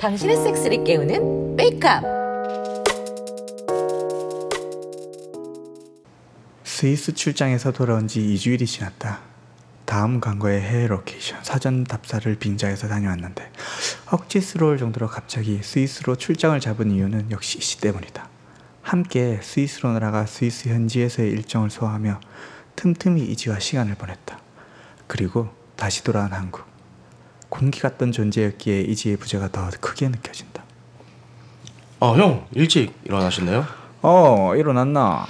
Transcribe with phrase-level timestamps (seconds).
[0.00, 2.02] 당신의 섹스를 깨우는 wake up.
[6.64, 9.20] 스위스 출장에서 돌아온 지 2주일이 지났다.
[9.84, 13.50] 다음 광고의 해외 로케이션 사전 답사를 빙자해서 다녀왔는데
[14.10, 18.28] 억지스러울 정도로 갑자기 스위스로 출장을 잡은 이유는 역시 씨 때문이다.
[18.82, 22.20] 함께 스위스로 날아가 스위스 현지에서의 일정을 소화하며
[22.76, 24.47] 틈틈이 이지와 시간을 보냈다.
[25.08, 26.64] 그리고 다시 돌아온 한국.
[27.48, 30.62] 공기 같던 존재였기에 이지의 부재가 더 크게 느껴진다.
[32.00, 33.66] 아, 형 일찍 일어나셨네요?
[34.02, 35.26] 어 일어났나?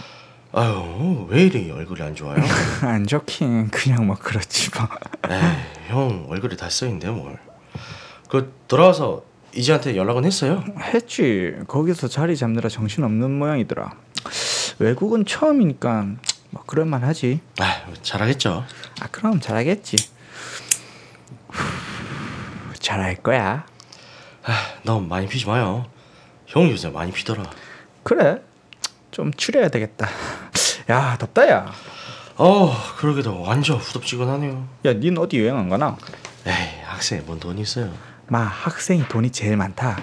[0.53, 2.37] 아유, 왜 이리 얼굴이 안 좋아요?
[2.83, 4.89] 안 좋긴 그냥 뭐 그렇지 뭐.
[5.31, 5.41] 에이,
[5.89, 7.39] 형 얼굴이 다 써있는데 뭘.
[8.29, 9.23] 그 돌아와서
[9.55, 10.63] 이지한테 연락은 했어요?
[10.93, 11.55] 했지.
[11.69, 13.93] 거기서 자리 잡느라 정신 없는 모양이더라.
[14.81, 16.07] 외국은 처음이니까
[16.51, 17.41] 뭐 그럴만 하지.
[17.59, 18.65] 아, 잘하겠죠.
[19.01, 19.97] 아 그럼 잘하겠지.
[21.49, 23.67] 후, 잘할 거야.
[24.45, 25.87] 아, 너무 많이 피지 마요.
[26.47, 27.45] 형 요새 많이 피더라.
[28.03, 28.43] 그래.
[29.11, 30.09] 좀 줄여야 되겠다.
[30.91, 31.73] 야 덥다 야.
[32.37, 34.69] 어, 그러게도 완전 후덥지근하네요.
[34.87, 35.97] 야, 닌 어디 여행 안 가나?
[36.47, 37.93] 에이, 학생이 뭔 돈이 있어요?
[38.29, 39.99] 마 학생이 돈이 제일 많다.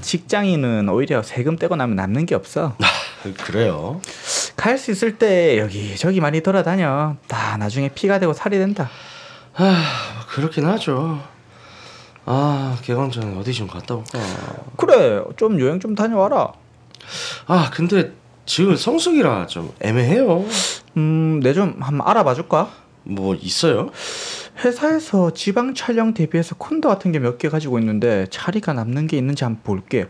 [0.00, 2.76] 직장인은 오히려 세금 떼고 나면 남는 게 없어.
[2.80, 4.00] 아, 그래요?
[4.56, 7.16] 갈 수 있을 때 여기 저기 많이 돌아다녀.
[7.28, 8.88] 다 나중에 피가 되고 살이 된다.
[9.54, 9.84] 아,
[10.28, 11.20] 그렇긴 하죠.
[12.24, 14.18] 아, 개강 전에 어디 좀 갔다 올까?
[14.76, 16.52] 그래, 좀 여행 좀 다녀와라.
[17.46, 18.12] 아, 근데
[18.46, 20.44] 지금 성수기라 좀 애매해요.
[20.96, 22.70] 음, 내 좀 한번 알아봐 줄까?
[23.04, 23.90] 뭐 있어요?
[24.64, 29.44] 회사에서 지방 촬영 대비해서 콘도 같은 게 몇 개 가지고 있는데 자리가 남는 게 있는지
[29.44, 30.06] 한번 볼게.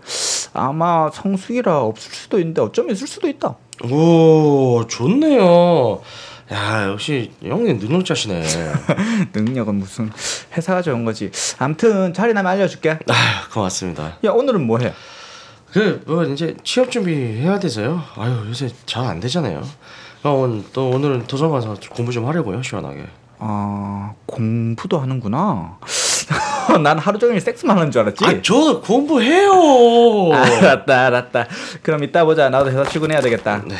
[0.54, 3.56] 아마 성수기라 없을 수도 있는데 어쩌면 있을 수도 있다.
[3.84, 6.00] 오, 좋네요.
[6.52, 8.42] 야, 역시 형님 능력자시네.
[9.34, 10.10] 능력은 무슨
[10.56, 11.30] 회사가 좋은 거지.
[11.58, 12.98] 암튼 자리 나면 알려줄게.
[13.08, 14.16] 아, 고맙습니다.
[14.24, 14.92] 야 오늘은 뭐 해?
[15.72, 18.02] 그뭐 이제 취업 준비 해야 돼서요.
[18.16, 19.62] 아유, 요새 잘 안 되잖아요.
[20.22, 23.06] 어, 또 오늘은 도서관 가서 공부 좀 하려고요, 시원하게.
[23.38, 25.78] 아 공부도 하는구나.
[26.82, 28.24] 난 하루 종일 섹스만 하는 줄 알았지.
[28.24, 30.32] 아, 저도 공부해요.
[30.32, 31.46] 알았다 알았다.
[31.82, 32.48] 그럼 이따 보자.
[32.48, 33.62] 나도 회사 출근해야 되겠다.
[33.66, 33.74] 네.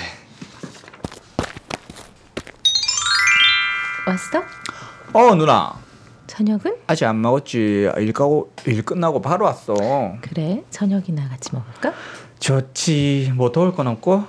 [4.07, 4.43] 왔어?
[5.13, 5.75] 어 누나
[6.27, 6.77] 저녁은?
[6.87, 7.91] 아직 안 먹었지.
[7.97, 9.75] 일 가고 일 끝나고 바로 왔어.
[10.21, 10.63] 그래.
[10.71, 11.93] 저녁이나 같이 먹을까?
[12.39, 13.33] 좋지.
[13.35, 14.25] 뭐 더울 건 없고.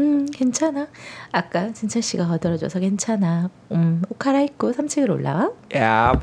[0.00, 0.88] 음, 괜찮아.
[1.30, 3.50] 아까 진철 씨가 거들어줘서 괜찮아.
[3.72, 5.50] 음, 옷 갈아입고 3층으로 올라와.
[5.76, 6.18] 야.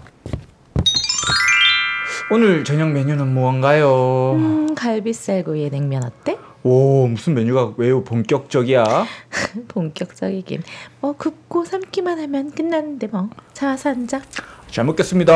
[2.31, 4.34] 오늘 저녁 메뉴는 무언가요?
[4.35, 6.38] 음, 갈비살구이에 냉면 어때?
[6.62, 8.84] 오 무슨 메뉴가 매우 본격적이야.
[9.67, 10.62] 본격적이긴.
[11.00, 13.29] 뭐 굽고 삶기만 하면 끝나는데 뭐.
[13.53, 14.22] 자, 와서 앉아.
[14.69, 15.34] 잘 먹겠습니다.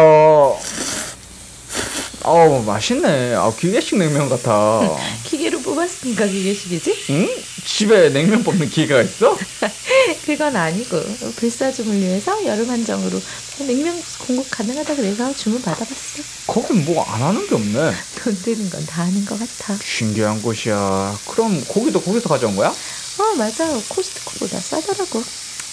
[2.23, 3.35] 어우 맛있네.
[3.35, 4.81] 아 기계식 냉면 같아.
[5.25, 7.05] 기계로 뽑았으니까 기계식이지?
[7.11, 7.29] 응?
[7.65, 9.37] 집에 냉면 뽑는 기계가 있어?
[10.25, 11.01] 그건 아니고
[11.35, 13.21] 불사조물 위해서 여름 한정으로
[13.67, 16.23] 냉면 공급 가능하다 그래서 주문 받아봤어.
[16.47, 17.93] 거긴 뭐 안 하는 게 없네.
[18.23, 19.77] 돈 드는 건 다 하는 것 같아.
[19.83, 21.17] 신기한 곳이야.
[21.27, 22.69] 그럼 고기도 거기서 가져온 거야?
[22.69, 25.23] 어 맞아 코스트코보다 싸더라고.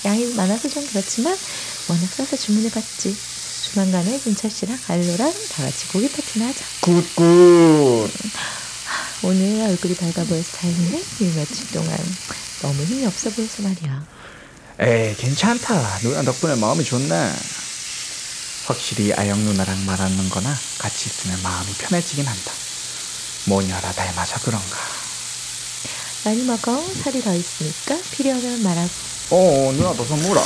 [0.04, 1.36] 양이 많아서 좀 그렇지만
[1.88, 3.16] 워낙 싸서 주문해봤지.
[3.72, 6.64] 조만간에 진철 씨랑 알로랑 다 같이 고기 파티나 하자.
[6.80, 8.10] Good good.
[9.22, 11.02] 오늘 얼굴이 밝아 보여서 다행이네.
[11.20, 11.96] 이 며칠 동안
[12.62, 14.04] 너무 힘이 없어 보여서 말이야.
[14.80, 15.98] 에이 괜찮다.
[16.02, 17.32] 누나 덕분에 마음이 좋네.
[18.66, 22.52] 확실히 아영 누나랑 말하는 거나 같이 있으면 마음이 편해지긴 한다.
[23.46, 24.76] 모녀라 닮아서 그런가.
[26.24, 26.82] 많이 먹어.
[27.04, 28.90] 살이 더 있으니까 필요하면 말하고.
[29.30, 30.42] 어 누나 너 선물아.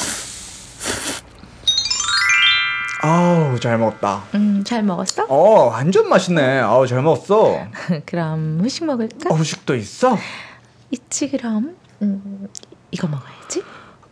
[3.08, 4.24] 아우 잘 먹었다.
[4.34, 5.26] 음, 잘 먹었어?
[5.28, 6.60] 어 완전 맛있네.
[6.60, 7.58] 아우 잘 먹었어.
[8.06, 9.28] 그럼 후식 먹을까?
[9.30, 10.16] 어, 후식도 있어?
[10.90, 11.76] 있지 그럼.
[12.00, 12.48] 음,
[12.90, 13.62] 이거 먹어야지.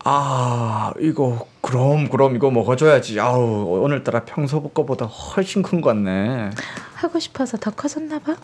[0.04, 3.18] 아 이거 그럼 그럼 이거 먹어줘야지.
[3.18, 6.50] 아우 오늘따라 평소 거보다 훨씬 큰 것 같네.
[6.94, 8.36] 하고 싶어서 더 커졌나 봐.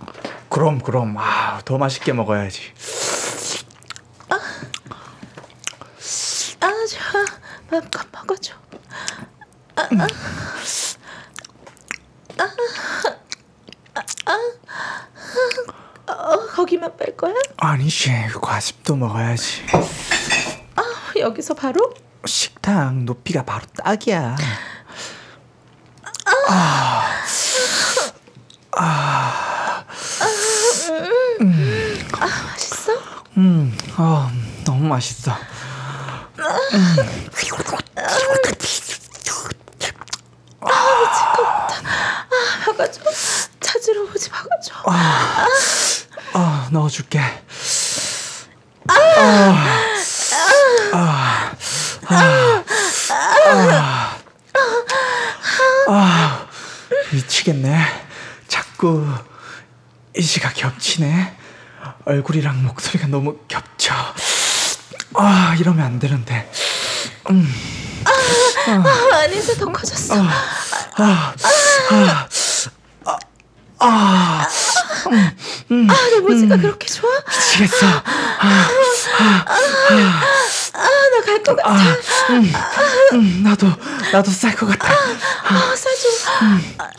[0.48, 2.62] 그럼 그럼 아 더 맛있게 먹어야지.
[6.60, 7.24] 아 좋아.
[7.70, 8.54] 마음껏 먹어줘.
[9.78, 10.06] 아, 아,
[13.94, 14.32] 아, 아,
[16.06, 17.34] 아, 어, 거기만 뺄 거야?
[17.58, 18.10] 아니지
[18.40, 19.62] 과습도 먹어야지.
[21.16, 21.94] 여기서 바로?
[22.26, 24.34] 식당 높이가 바로 딱이야.
[32.18, 32.92] 맛있어?
[33.36, 34.30] 음, 아
[34.64, 35.32] 너무 맛있어.
[37.30, 37.78] 미칠 것 같아.
[42.78, 43.00] 아, 박아줘.
[43.60, 44.74] 찾으러 오지 박아줘.
[46.34, 47.20] 아 넣어줄게.
[48.88, 48.94] 아,
[50.92, 51.52] 아,
[52.06, 52.64] 아,
[55.88, 56.46] 아,
[57.12, 57.78] 미치겠네.
[58.46, 59.04] 자꾸
[60.16, 61.36] 이시가 겹치네.
[62.04, 63.92] 얼굴이랑 목소리가 너무 겹쳐.
[65.14, 66.50] 아 이러면 안 되는데.
[67.24, 70.14] 아, 안에서 더 커졌어.
[70.96, 71.34] 아,
[76.10, 77.10] 내 모지가 그렇게 좋아?
[77.28, 77.86] 미치겠어.
[80.74, 81.74] 아, 나갈 것 같아.
[83.12, 83.66] 음, 나도
[84.12, 84.92] 나도 쌀 것 같아.
[84.92, 86.08] 아, 싸줘.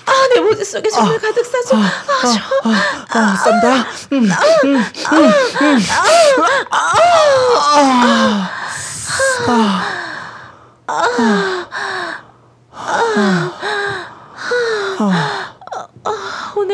[0.06, 1.78] 아, 내 모지 속에 정말 가득 싸줘.
[1.78, 1.90] 아,
[2.22, 2.74] 좋아.
[3.10, 3.86] 아 싼다.
[4.14, 4.30] 음,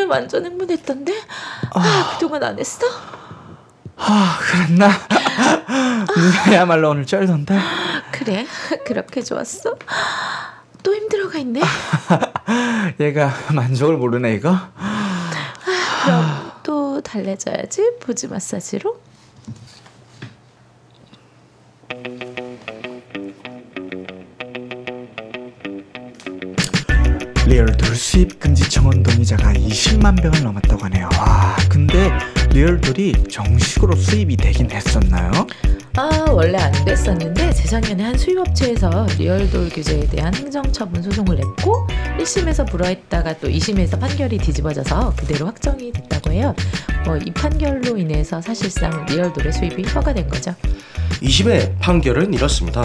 [0.06, 1.13] 오늘 완전 흥분했던데?
[1.74, 2.86] 아, 그동안 안 했어?
[3.98, 4.90] 아 그랬나?
[6.48, 7.57] 너야말로 오늘 쩔던데.
[8.12, 8.46] 그래,
[8.86, 9.75] 그렇게 좋았어?
[10.84, 11.62] 또 힘들어가 있네.
[13.00, 14.56] 얘가 만족을 모르네 이거.
[16.04, 19.00] 그럼 또 달래줘야지 보지 마사지로.
[27.56, 31.07] 리얼돌 수입 금지 청원 동의자가 20만 명을 넘었다고 하네요.
[31.18, 32.12] 와, 근데
[32.52, 35.31] 리얼돌이 정식으로 수입이 되긴 했었나요?
[35.96, 41.88] 아 원래 안 됐었는데 재작년에 한 수입업체에서 리얼돌 규제에 대한 행정처분 소송을 냈고
[42.19, 46.54] 1심에서 불허했다가 또 2심에서 판결이 뒤집어져서 그대로 확정이 됐다고 해요.
[47.06, 50.54] 뭐 이 판결로 인해서 사실상 리얼돌의 수입이 허가된 거죠.
[51.22, 52.84] 2심의 판결은 이렇습니다.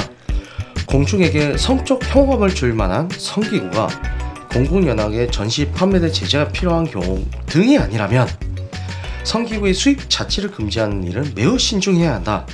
[0.87, 3.89] 공중에게 성적 혐오감을 줄 만한 성기구가
[4.53, 8.29] 공공연하게 전시 판매될 제재가 필요한 경우 등이 아니라면
[9.25, 12.47] 성기구의 수입 자체를 금지하는 일은 매우 신중해야 한다.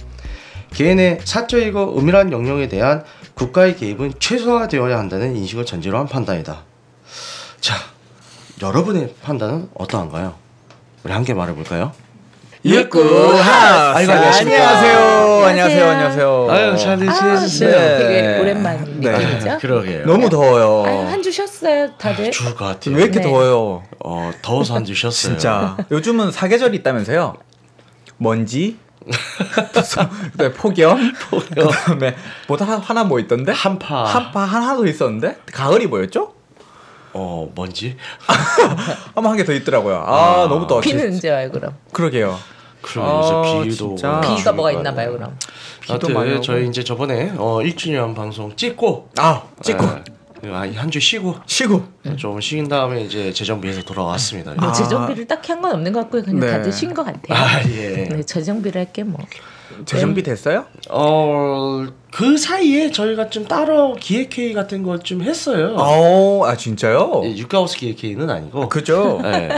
[0.74, 3.04] 개인의 사적이고 은밀한 영역에 대한
[3.34, 6.64] 국가의 개입은 최소화되어야 한다는 인식을 전제로 한 판단이다.
[7.60, 7.74] 자,
[8.62, 10.34] 여러분의 판단은 어떠한가요?
[11.04, 11.92] 우리 함께 말해볼까요?
[12.66, 14.68] 육구 아이고, 안녕하십니까.
[14.68, 15.44] 안녕하세요.
[15.46, 15.88] 안녕하세요.
[15.88, 16.46] 안녕하세요.
[16.50, 17.70] 아유, 잘 지내셨어요?
[17.70, 17.98] 네.
[17.98, 19.10] 되게 오랜만 네.
[19.12, 19.58] 느낌이죠.
[19.60, 20.06] 그러게요.
[20.06, 21.06] 너무 더워요.
[21.08, 22.32] 한주 쉬었어요, 다들.
[22.32, 22.96] 좋을 것 같아요.
[22.96, 23.24] 왜 이렇게 네.
[23.26, 23.84] 더워요?
[24.04, 25.10] 어, 더워서 안 드셨어요.
[25.34, 25.76] 진짜.
[25.92, 27.34] 요즘은 사계절이 있다면서요?
[28.18, 28.78] 먼지,
[29.72, 31.12] 그다음에 폭염,
[31.54, 32.16] 그다음에
[32.48, 33.52] 뭐다 하나 뭐 있던데?
[33.52, 34.02] 한파.
[34.04, 36.32] 한파 하나도 있었는데 가을이 뭐였죠?
[37.12, 37.96] 어, 뭔지?
[39.14, 40.02] 아마 한 개 더 있더라고요.
[40.06, 40.48] 아, 아.
[40.48, 40.80] 너무 더워.
[40.80, 41.74] 비는 언제 와요, 그럼?
[41.92, 42.36] 그러게요.
[42.82, 45.12] 그럼 아, 요새 비도 비가 뭐가 있나 거 봐요.
[45.12, 45.36] 그럼.
[45.86, 46.42] 하여튼.
[46.42, 49.86] 저희 이제 저번에 어 1주년 방송 찍고 아 찍고
[50.74, 51.82] 한주 쉬고 쉬고
[52.16, 54.52] 좀 쉬인 다음에 이제 재정비해서 돌아왔습니다.
[54.54, 54.72] 뭐 아.
[54.72, 56.22] 재정비를 딱히 한 건 없는 것 같고요.
[56.22, 56.50] 그냥 네.
[56.50, 57.36] 다들 쉰 것 같아요.
[57.36, 58.08] 아 예.
[58.08, 59.18] 네, 재정비를 할게 뭐.
[59.84, 60.64] 재정비 됐어요?
[60.90, 61.86] 어
[62.16, 65.74] 그 사이에 저희가 좀 따로 기획회의 같은 걸 좀 했어요.
[65.76, 67.20] 어, 아 진짜요?
[67.24, 68.70] 예, 육가하우스 기획회의는 아니고.
[68.70, 69.20] 그죠?
[69.22, 69.50] 네.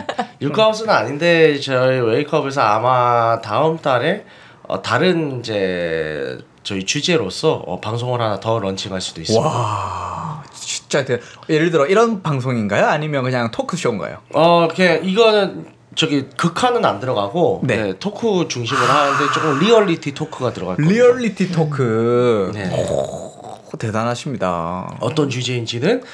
[0.43, 4.25] 육가하우스는 아닌데 저희 웨이크업에서 아마 다음 달에
[4.65, 9.47] 어, 다른 이제 저희 주제로서 어, 방송을 하나 더 런칭할 수도 있습니다.
[9.49, 11.21] 와 진짜 대...
[11.49, 12.87] 예를 들어 이런 방송인가요?
[12.87, 14.17] 아니면 그냥 토크쇼인가요?
[14.35, 15.65] 어, 그냥 이거는
[15.99, 17.77] 저기 극화는 안 들어가고 네.
[17.77, 20.95] 네, talk 중심으로 하는데 조금 리얼리티 talk가 들어갈 겁니다.
[20.95, 22.71] 리얼리티 talk 네.
[22.89, 24.97] 오, 대단하십니다.
[25.01, 26.05] 어떤 주제인지는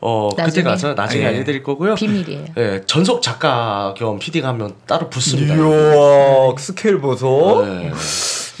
[0.00, 0.64] 어 그때 나중에.
[0.64, 1.26] 가서 나중에 예.
[1.28, 1.94] 알려드릴 거고요.
[1.94, 2.44] 비밀이에요.
[2.56, 5.54] 예, 전속 작가 겸 PD가 한 명 따로 붙습니다.
[5.54, 7.64] 이야 스케일 보소.
[7.66, 7.92] 네.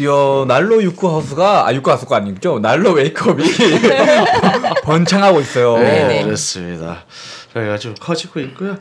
[0.00, 2.58] 이야 날로 육구 하우스가 아 육구 하우스가 아니죠?
[2.58, 3.42] 날로 wake up이
[4.84, 5.78] 번창하고 있어요.
[5.78, 6.24] 네, 네네.
[6.24, 7.04] 그렇습니다.
[7.54, 8.76] 저희가 좀 커지고 있고요.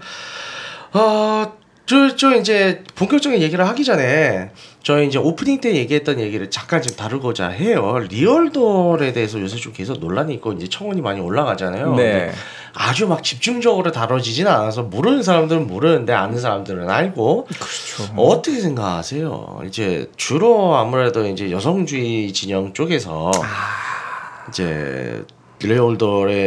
[0.92, 1.54] 어,
[1.86, 4.52] 저, 저 이제 본격적인 얘기를 하기 전에
[4.84, 8.00] 저희 이제 오프닝 때 얘기했던 얘기를 잠깐 좀 다루고자 해요.
[8.10, 11.96] 리얼돌에 대해서 요새 좀 계속 논란이 있고 이제 청원이 많이 올라가잖아요.
[11.96, 12.32] 네.
[12.74, 18.14] 아주 막 집중적으로 다뤄지진 않아서 모르는 사람들은 모르는데 아는 사람들은 알고 그렇죠.
[18.16, 19.62] 어떻게 생각하세요?
[19.68, 24.48] 이제 주로 아무래도 이제 여성주의 진영 쪽에서 아.
[24.50, 25.24] 이제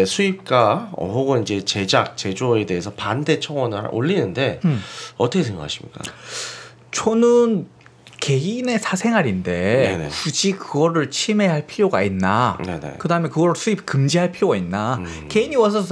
[0.06, 4.80] 수입과 어, 혹은 이제 제작 제조에 대해서 반대 청원을 올리는데 음.
[5.16, 6.00] 어떻게 생각하십니까?
[6.90, 7.66] 초는
[8.20, 10.08] 개인의 사생활인데 네네.
[10.08, 12.58] 굳이 그거를 침해할 필요가 있나?
[12.64, 12.94] 네네.
[12.98, 14.96] 그 다음에 그걸 수입 금지할 필요가 있나?
[14.96, 15.26] 음.
[15.28, 15.84] 개인이 와서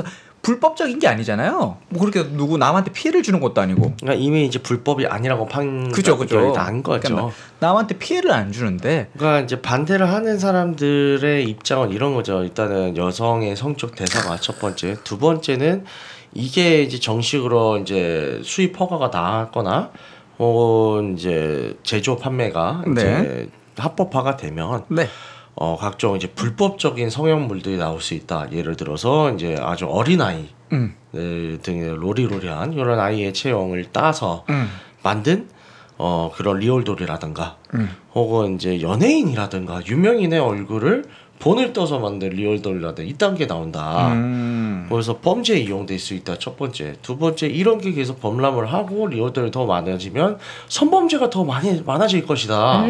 [0.44, 1.78] 불법적인 게 아니잖아요.
[1.88, 6.16] 뭐 그렇게 누구 남한테 피해를 주는 것도 아니고 그러니까 이미 이제 불법이 아니라고 판결이 그죠,
[6.16, 6.52] 그죠.
[6.52, 7.08] 난 거죠.
[7.08, 12.42] 그러니까 남한테 피해를 안 주는데 그러니까 이제 반대를 하는 사람들의 입장은 이런 거죠.
[12.42, 15.84] 일단은 여성의 성적 대사가 첫 번째, 두 번째는
[16.34, 19.90] 이게 이제 정식으로 이제 수입 허가가 나거나
[20.38, 22.92] 혹은 이제 제조 판매가 네.
[22.92, 23.48] 이제
[23.78, 25.08] 합법화가 되면 네.
[25.56, 28.48] 어 각종 이제 불법적인 성형물들이 나올 수 있다.
[28.52, 30.94] 예를 들어서 이제 아주 어린 아이 음.
[31.12, 34.68] 등의 로리로리한 이런 아이의 체형을 따서 음.
[35.02, 35.48] 만든
[35.96, 37.88] 어 그런 리얼돌이라든가 음.
[38.14, 41.04] 혹은 이제 연예인이라든가 유명인의 얼굴을
[41.38, 44.12] 본을 떠서 만든 리얼돌이라든가 이딴 게 나온다.
[44.12, 44.86] 음.
[44.88, 46.38] 그래서 범죄에 이용될 수 있다.
[46.38, 51.80] 첫 번째, 두 번째 이런 게 계속 범람을 하고 리얼돌이 더 많아지면 성범죄가 더 많이
[51.82, 52.84] 많아질 것이다.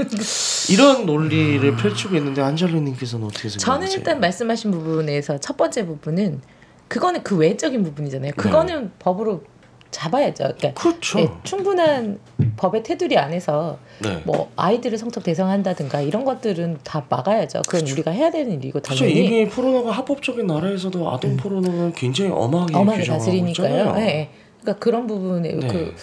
[0.00, 0.72] 음?
[0.72, 3.98] 이런 논리를 펼치고 있는데 안젤리님께서는 어떻게 저는 생각하세요?
[3.98, 6.40] 일단 말씀하신 부분에서 첫 번째 부분은
[6.88, 8.32] 그거는 그 외적인 부분이잖아요.
[8.36, 9.42] 그거는 법으로
[9.90, 10.52] 잡아야죠.
[10.56, 11.20] 그러니까 그렇죠.
[11.20, 12.18] 예, 충분한
[12.56, 14.22] 법의 테두리 안에서 네.
[14.24, 17.62] 뭐 아이들을 성적 대상한다든가 이런 것들은 다 막아야죠.
[17.68, 19.04] 그건 우리가 해야 되는 일이고 그렇죠.
[19.04, 23.94] 당연히 이미 포르노가 합법적인 나라에서도 아동 포르노는 굉장히 엄하게, 엄하게 다스리니까요.
[23.98, 24.30] 예, 예.
[24.60, 25.66] 그러니까 그런 부분에 네.
[25.66, 25.94] 그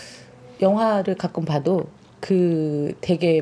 [0.62, 1.86] 영화를 가끔 봐도
[2.20, 3.42] 그 되게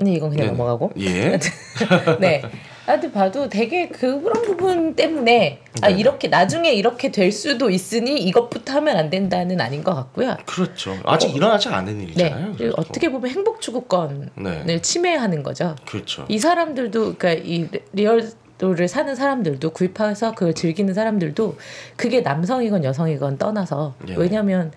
[0.00, 0.56] 네 이건 그냥 네네.
[0.56, 1.38] 넘어가고 예.
[2.20, 2.42] 네.
[2.86, 6.00] 나한테 봐도 되게 그런 부분 때문에 아 네네.
[6.00, 10.36] 이렇게 나중에 이렇게 될 수도 있으니 이것부터 하면 안 된다는 아닌 것 같고요.
[10.46, 10.96] 그렇죠.
[11.04, 12.04] 아직 일어나지 않은 네.
[12.04, 12.54] 일이잖아요.
[12.56, 12.74] 그래서.
[12.76, 14.30] 어떻게 보면 행복 추구권을
[14.66, 14.82] 네.
[14.82, 15.76] 침해하는 거죠.
[15.86, 16.24] 그렇죠.
[16.28, 21.56] 이 사람들도 그러니까 이 리얼돌을 사는 사람들도 구입해서 그걸 즐기는 사람들도
[21.96, 24.14] 그게 남성이건 여성이건 떠나서 예.
[24.16, 24.70] 왜냐하면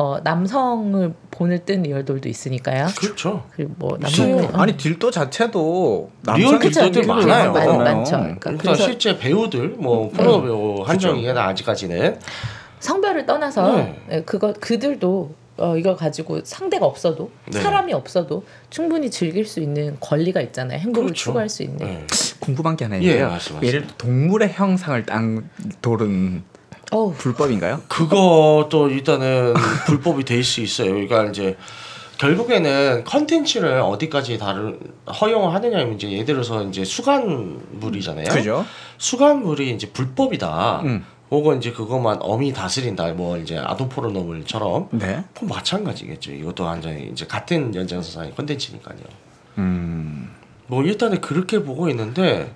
[0.00, 2.86] 어 남성을 본을 뜬 리얼돌도 있으니까요.
[3.00, 3.44] 그렇죠.
[3.50, 4.36] 그리고 뭐 있어요.
[4.36, 7.52] 남성이 아니 딜도 자체도 real 딜도들 딜도 많아요.
[7.52, 8.10] 많- 많죠.
[8.12, 12.20] 그러니까 그러니까 그래서 실제 배우들 뭐 프로 배우 한정이나 아직까지는
[12.78, 14.00] 성별을 떠나서 네.
[14.12, 17.60] 예, 그거 그들도 어, 이걸 가지고 상대가 없어도 네.
[17.60, 20.78] 사람이 없어도 충분히 즐길 수 있는 권리가 있잖아요.
[20.78, 21.24] 행복을 그렇죠.
[21.24, 21.78] 추구할 수 있는.
[21.84, 22.06] 네.
[22.38, 23.30] 궁금한 게 하나 예, 있는데요.
[23.30, 23.66] 말씀하세요.
[23.68, 25.50] 예를 들어 동물의 형상을 딴
[25.82, 26.44] doll은
[26.90, 27.82] 어우, 불법인가요?
[27.88, 29.54] 그것도 일단은
[29.86, 30.90] 불법이 될 수 있어요.
[30.92, 31.56] 그러니까 이제
[32.18, 34.78] 결국에는 컨텐츠를 어디까지 다른
[35.20, 38.28] 허용을 하느냐 면 이제 예를 들어서 이제 수간물이잖아요.
[38.30, 38.64] 그죠?
[38.98, 40.80] 수간물이 이제 불법이다.
[40.84, 41.04] 음.
[41.30, 43.12] 혹은 이제 그것만 엄히 다스린다.
[43.12, 45.22] 뭐 이제 아동 포르노물처럼 네.
[45.34, 46.32] 그건 마찬가지겠죠.
[46.32, 48.98] 이것도 완전히 이제 같은 연장선상의 컨텐츠니까요.
[49.58, 50.30] 음.
[50.66, 52.54] 뭐 일단은 그렇게 보고 있는데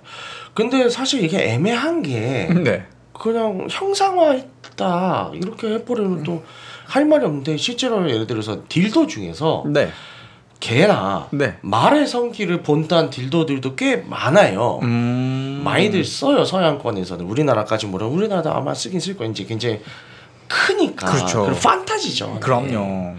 [0.55, 2.85] 근데 사실 이게 애매한 게 네.
[3.13, 9.91] 그냥 형상화했다 이렇게 해버리면 또할 말이 없는데 실제로 예를 들어서 딜도 중에서 네.
[10.59, 11.57] 개나 네.
[11.61, 14.79] 말의 성기를 본딴 딜도들도 꽤 많아요.
[14.83, 15.61] 음.
[15.63, 19.31] 많이들 써요 서양권에서는 우리나라까지 모르 우리나라도 아마 쓰긴 쓸 거예요.
[19.31, 19.81] 이제 굉장히
[20.47, 21.53] 크니까 그렇죠.
[21.61, 22.33] 판타지죠.
[22.35, 22.39] 네.
[22.39, 23.15] 그럼요.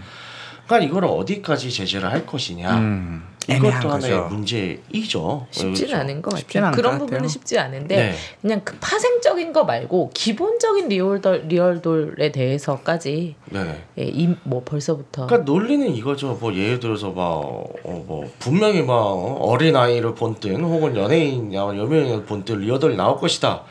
[0.65, 2.77] 그러니까 이거를 어디까지 제재를 할 것이냐.
[2.77, 3.34] 음.
[3.49, 4.27] 이것도 하나의 거죠.
[4.29, 5.47] 문제이죠.
[5.51, 5.95] 쉽지는 그렇죠.
[5.97, 6.65] 않은 것 같아요.
[6.65, 7.27] 않은 그런 것 부분은 같아요.
[7.29, 8.15] 쉽지 않은데 네.
[8.41, 13.83] 그냥 그 파생적인 거 말고 기본적인 리얼돌 리얼돌에 대해서까지 네.
[13.97, 16.37] 예, 이, 뭐 벌써부터 그러니까 논리는 이거죠.
[16.39, 23.17] 뭐 예를 들어서 막어뭐 분명히 막 어린 아이를 본뜬 혹은 연예인이나 여명을 본뜬 리어덜이 나올
[23.17, 23.63] 것이다.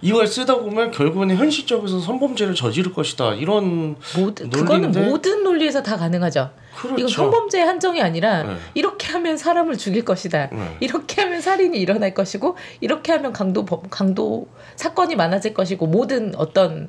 [0.00, 3.34] 이걸 쓰다 보면 결국에는 현실적에서 성범죄를 저지를 것이다.
[3.34, 5.10] 이런 모든 그거는 논리인데?
[5.10, 6.50] 모든 논리에서 다 가능하죠.
[6.80, 6.96] 그렇죠.
[6.98, 8.56] 이건 성범죄의 한정이 아니라 네.
[8.74, 10.48] 이렇게 하면 사람을 죽일 것이다.
[10.52, 10.76] 네.
[10.80, 16.88] 이렇게 하면 살인이 일어날 것이고 이렇게 하면 강도 법- 강도 사건이 많아질 것이고 모든 어떤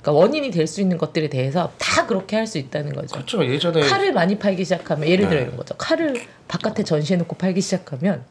[0.00, 3.14] 그러니까 원인이 될 수 있는 것들에 대해서 다 그렇게 할 수 있다는 거죠.
[3.14, 3.44] 그렇죠.
[3.44, 5.46] 예전에 칼을 많이 팔기 시작하면 예를 들어 네.
[5.46, 5.74] 이런 거죠.
[5.76, 6.14] 칼을
[6.48, 8.24] 바깥에 전시해 놓고 팔기 시작하면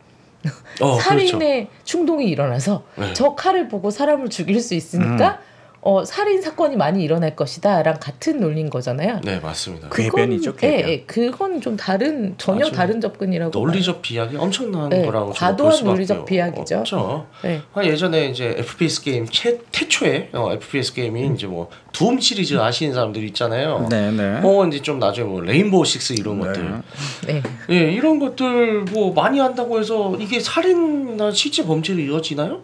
[0.80, 1.00] 어, 그렇죠.
[1.02, 3.14] 살인의 충동이 일어나서 네.
[3.14, 5.40] 저 칼을 보고 사람을 죽일 수 있으니까
[5.88, 9.22] 어, 살인 사건이 많이 일어날 것이다랑 같은 논리인 거잖아요.
[9.24, 9.88] 네 맞습니다.
[9.90, 10.68] 그- 궤변이죠, 예.
[10.68, 13.52] 예, 그건 좀 다른 전혀 다른 접근이라고.
[13.58, 16.84] 논리적 비약이 엄청난 네, 거라고 과도한 볼 수밖에 논리적 비약이죠.
[16.84, 17.28] 봐요.
[17.46, 17.62] 예.
[17.76, 22.94] 아, 예전에 이제 FPS 게임 최, 태초에 어, FPS 게임이 이제 뭐 둠 시리즈 아시는
[22.96, 23.88] 사람들 있잖아요.
[23.90, 24.40] 네, 네.
[24.42, 26.82] 혹은 이제 좀 나중에 뭐 레인보우 식스 이런 것들.
[27.28, 27.42] 네.
[27.70, 32.62] 예, 이런 것들 뭐 많이 한다고 해서 이게 살인이나 실제 범죄로 이어지나요?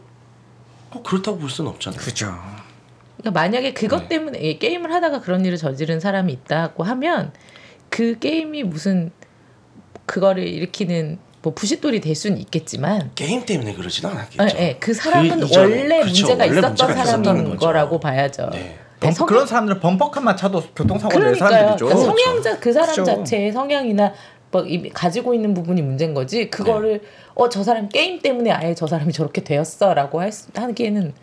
[0.92, 2.02] 꼭 그렇다고 볼 수는 없잖아요.
[2.02, 2.34] 그죠.
[3.22, 4.08] 그러니까 만약에 그것 네.
[4.10, 7.32] 때문에 이 게임을 하다가 그런 일을 저지른 사람이 있다고 하면
[7.90, 9.12] 그 게임이 무슨
[10.06, 14.58] 그거를 일으키는 뭐 부싯돌이 될 수는 있겠지만 게임 때문에 그러진 않았겠죠.
[14.58, 16.28] 예, 예, 그 사람은 그 원래 그렇죠.
[16.28, 17.58] 문제가 원래 있었던 사람인 거죠.
[17.58, 18.50] 거라고 봐야죠.
[18.52, 18.60] 네.
[18.60, 21.50] 네, 범- 성- 그런 사람들은 범퍼칸만 차도 교통사고 낼 그러니까요.
[21.50, 21.86] 사람들이죠.
[21.86, 23.06] 그러니까 성향자 그 사람 그렇죠.
[23.06, 24.14] 자체의 성향이나
[24.52, 26.50] 뭐 이- 가지고 있는 부분이 문제인 거지.
[26.50, 27.08] 그거를 네.
[27.34, 31.14] 어저 사람 게임 때문에 아예 저 사람이 저렇게 되었어라고 할 수, 하기에는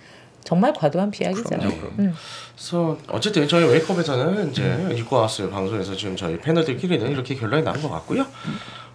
[0.44, 1.42] 정말 과도한 비약이죠.
[1.44, 1.66] 그럼요,
[1.98, 2.14] 음.
[2.56, 7.88] 그래서 어쨌든 저희 웨이크업에서는 이제 입고 왔어요 방송에서 지금 저희 패널들끼리는 이렇게 결론이 난 것
[7.90, 8.24] 같고요.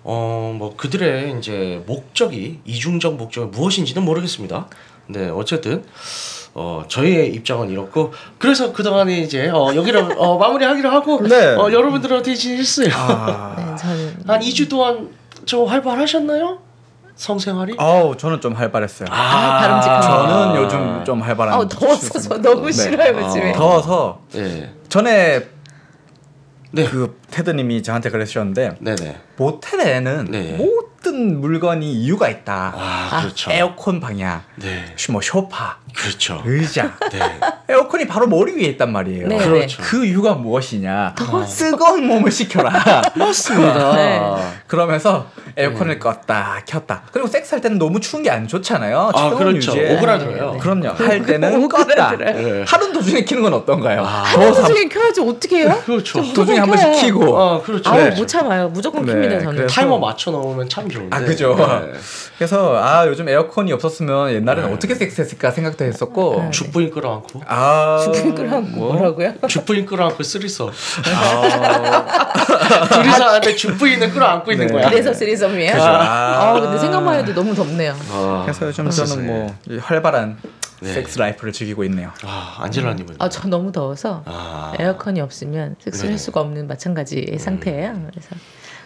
[0.04, 4.68] 어 뭐 그들의 이제 목적이 이중적 목적이 무엇인지는 모르겠습니다.
[5.08, 5.84] 네 어쨌든
[6.56, 11.56] 어 저희의 입장은 이렇고 그래서 그 동안에 이제 어 여기를 어 마무리하기로 하고 네.
[11.56, 12.90] 어 여러분들한테 지냈어요.
[12.94, 15.10] 아, 네, 저는 한 2주 동안
[15.46, 16.60] 좀 활발하셨나요?
[17.16, 17.76] 성생활이?
[17.78, 19.08] 아우 저는 좀 활발했어요.
[19.12, 21.54] 아, 바람직한 저는 요즘 좀 활발한.
[21.62, 22.72] 아, 더워서 저 너무 네.
[22.72, 23.22] 싫어요 아.
[23.22, 23.54] 요즘에.
[23.54, 24.74] 더워서 네.
[24.90, 25.48] 전에
[26.72, 26.86] 네.
[26.86, 29.18] 그 테드님이 저한테 그러셨는데 네네.
[29.38, 30.58] 모텔에는 네.
[30.58, 32.74] 모 든 물건이 이유가 있다.
[32.76, 33.52] 아, 그렇죠.
[33.52, 34.86] 에어컨 방향, 네.
[35.10, 36.42] 뭐 소파, 그렇죠.
[36.46, 36.94] 의자.
[37.12, 37.20] 네.
[37.70, 39.28] 에어컨이 바로 머리 위에 있단 말이에요.
[39.28, 39.38] 네.
[39.38, 39.82] 그렇죠.
[39.84, 41.14] 그 이유가 무엇이냐?
[41.58, 42.72] 뜨거운 몸을 식혀라.
[43.16, 43.96] 맞습니다.
[43.96, 44.22] 네.
[44.68, 47.04] 그러면서 에어컨을 껐다 켰다.
[47.12, 49.12] 그리고 섹스할 때는 너무 추운 게 안 좋잖아요.
[49.14, 49.58] 아, 그렇죠.
[49.58, 49.96] 유지에.
[49.96, 50.54] 오그라들어요.
[50.54, 50.58] 네.
[50.60, 50.88] 그럼요.
[50.90, 52.18] 할 때는 껐다.
[52.18, 52.64] 네.
[52.68, 54.04] 하루 도중에 키는 건 어떤가요?
[54.04, 54.24] 아.
[54.34, 55.80] 더워서 나중에 켜야지 어떻게 해요?
[55.86, 56.24] 그렇죠.
[56.24, 56.96] 좀 도중에 한 번씩 켜요.
[57.02, 57.38] 키고.
[57.40, 57.90] 아, 그렇죠.
[57.92, 58.10] 아우 네.
[58.12, 58.70] 못 참아요.
[58.70, 59.68] 무조건 네, 킵니다 저는.
[59.68, 61.16] 타이머 맞춰 놓으면 참 좋은데.
[61.16, 61.56] 아 그죠.
[61.56, 61.94] 네.
[62.38, 64.76] 그래서 아 요즘 에어컨이 없었으면 옛날에는 네.
[64.76, 66.42] 어떻게 섹스했을까 생각도 했었고.
[66.44, 66.52] 네.
[66.52, 67.42] 죽부인 끌어안고.
[67.48, 68.94] 아 죽을 거랑 뭐?
[68.94, 69.34] 뭐라고요?
[69.48, 70.70] 죽부인 끌어안고 threesome.
[71.06, 74.74] 아, 둘이서 하는데 죽부인을 끌어안고 있는 네.
[74.74, 74.90] 거야.
[74.90, 75.72] 그래서 threesome이에요.
[75.74, 75.84] 그죠.
[75.86, 77.96] 아 근데 생각만 해도 너무 덥네요.
[78.12, 78.90] 아, 그래서 요즘.
[78.90, 80.38] 저는 뭐이 활발한
[80.82, 80.94] 네.
[80.94, 82.12] 섹스 life를 즐기고 있네요.
[82.26, 83.16] 아, 안젤라님은.
[83.20, 84.74] 아 저 너무 더워서 아.
[84.80, 86.14] 에어컨이 없으면 섹스를 네네.
[86.14, 87.94] 할 수가 없는 마찬가지의 상태예요.
[88.12, 88.30] 그래서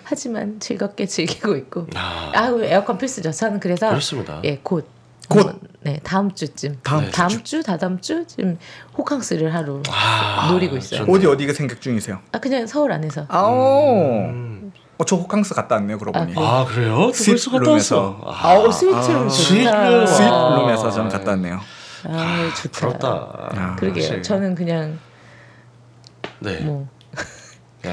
[0.10, 1.88] 하지만 즐겁게 즐기고 있고.
[1.96, 3.32] 아, 아 에어컨 필수죠.
[3.32, 4.40] 저는 그래서 그렇습니다.
[4.46, 4.88] 예, 곧.
[5.30, 5.40] 곧?
[5.40, 6.78] 한번, 네, 다음 주쯤.
[6.84, 8.58] 다음 네, 다음 주, 다다음 주 지금
[8.98, 11.02] 호캉스를 하루 아, 노리고 있어요.
[11.02, 11.12] 좋네.
[11.18, 12.20] 어디 어디가 생각 중이세요?
[12.32, 13.26] 아 그냥 서울 안에서.
[13.28, 14.30] 아오.
[14.30, 14.72] 음.
[14.98, 15.98] 어, 저 호캉스 갔다 왔네요.
[15.98, 16.34] 그러고 아, 보니.
[16.34, 16.48] 그래요?
[16.48, 16.98] 아, 그래요?
[17.12, 18.22] 벌써 갔다 룸에서.
[18.24, 18.48] 왔어.
[18.48, 19.30] 아우 스위트룸 아, 좋다.
[19.30, 20.08] 스위트룸.
[20.08, 21.60] 스윗룸에서 저는 갔다 왔네요.
[22.06, 22.80] 아 좋다.
[22.80, 23.08] 부럽다.
[23.54, 24.22] 아, 그러게요.
[24.22, 24.98] 저는 그냥
[26.40, 26.62] 네.
[26.62, 26.97] 뭐 야,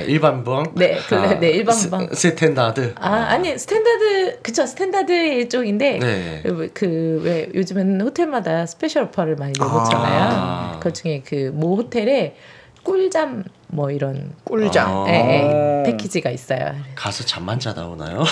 [0.02, 0.64] 일반 방.
[0.74, 2.08] 네, 그, 아, 네 일반 스- 방.
[2.12, 2.94] standard.
[2.98, 6.42] 아 아니 standard 그쵸 standard 쪽인데 네.
[6.74, 10.28] 그왜 요즘에는 호텔마다 special offer를 많이 내놓잖아요.
[10.32, 10.80] 아.
[10.80, 12.36] 그 중에 그 모 호텔에
[12.82, 14.88] 꿀잠 뭐 이런 꿀잠.
[14.88, 15.04] 아.
[15.08, 15.82] 예, 예, 어.
[15.86, 16.74] 패키지가 있어요.
[16.94, 18.22] 가서 잠만 자다 오나요?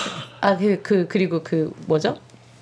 [0.40, 2.16] 아그그 그, 리고 그 뭐죠?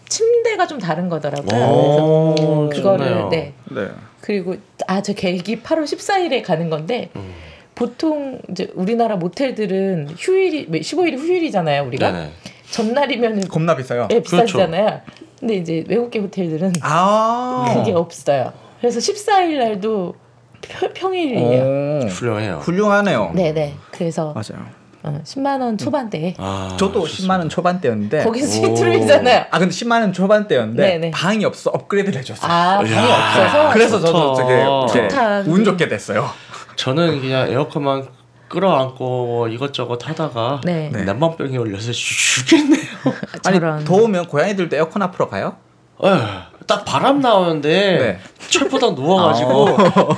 [0.09, 1.61] 침대가 좀 다른 거더라고요.
[1.65, 2.35] 오,
[2.69, 3.29] 그래서 그거를 좋네요.
[3.29, 3.89] 네 네.
[4.21, 7.33] 그리고 아 저 계획이 8월 14일에 가는 건데 음.
[7.91, 11.85] 보통 이제 우리나라 모텔들은 휴일이 15일이 휴일이잖아요.
[11.87, 12.31] 우리가 네네.
[12.71, 14.07] 전날이면은 겁나 비싸요.
[14.11, 15.01] 예, 비싸잖아요.
[15.41, 17.73] 근데 이제 외국계 호텔들은 아.
[17.75, 18.53] 그게 없어요.
[18.83, 20.15] 그래서 14일 날도
[20.61, 22.05] 평- 평일이에요.
[22.05, 22.07] 오.
[22.07, 22.57] 훌륭해요.
[22.59, 23.33] 훌륭하네요.
[23.35, 23.75] 네네.
[23.93, 24.63] 그래서 맞아요.
[25.03, 27.35] 어, 10만 원 초반대에 아, 저도 좋습니다.
[27.35, 28.23] 10만 원 초반대였는데.
[28.25, 29.47] 거기 스위트룸이잖아요.
[29.51, 31.11] 아 근데 10만 원 초반대였는데 네네.
[31.13, 32.53] 방이 없어 업그레이드를 해줬어요.
[32.53, 32.93] 아 방이.
[32.93, 34.47] 없어서 그래서 저도 좋다.
[34.47, 35.39] 되게 좋다.
[35.51, 36.29] 운 좋게 됐어요.
[36.81, 38.09] 저는 그냥 에어컨만
[38.49, 40.89] 끌어안고 이것저것 하다가 네.
[40.91, 41.05] 네.
[41.05, 42.81] 난방병이 올려서 죽겠네요.
[43.47, 45.57] 아니 저런 더우면 고양이들도 에어컨 앞으로 가요?
[46.03, 46.17] 에휴,
[46.67, 48.19] 딱 바람 나오는데 네.
[48.49, 49.69] 철보다 누워가지고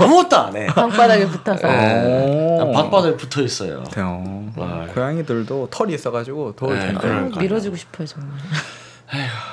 [0.01, 0.67] 아무것도 안 해.
[0.67, 2.59] 방바닥에 붙어서 네.
[2.63, 2.73] 오.
[2.73, 3.83] 방바닥에 붙어 있어요.
[3.85, 4.45] 돼요.
[4.57, 4.87] 와.
[4.95, 7.41] 고양이들도 털이 있어가지고 더울 네, 텐데.
[7.41, 8.31] 밀어주고 싶어요 정말.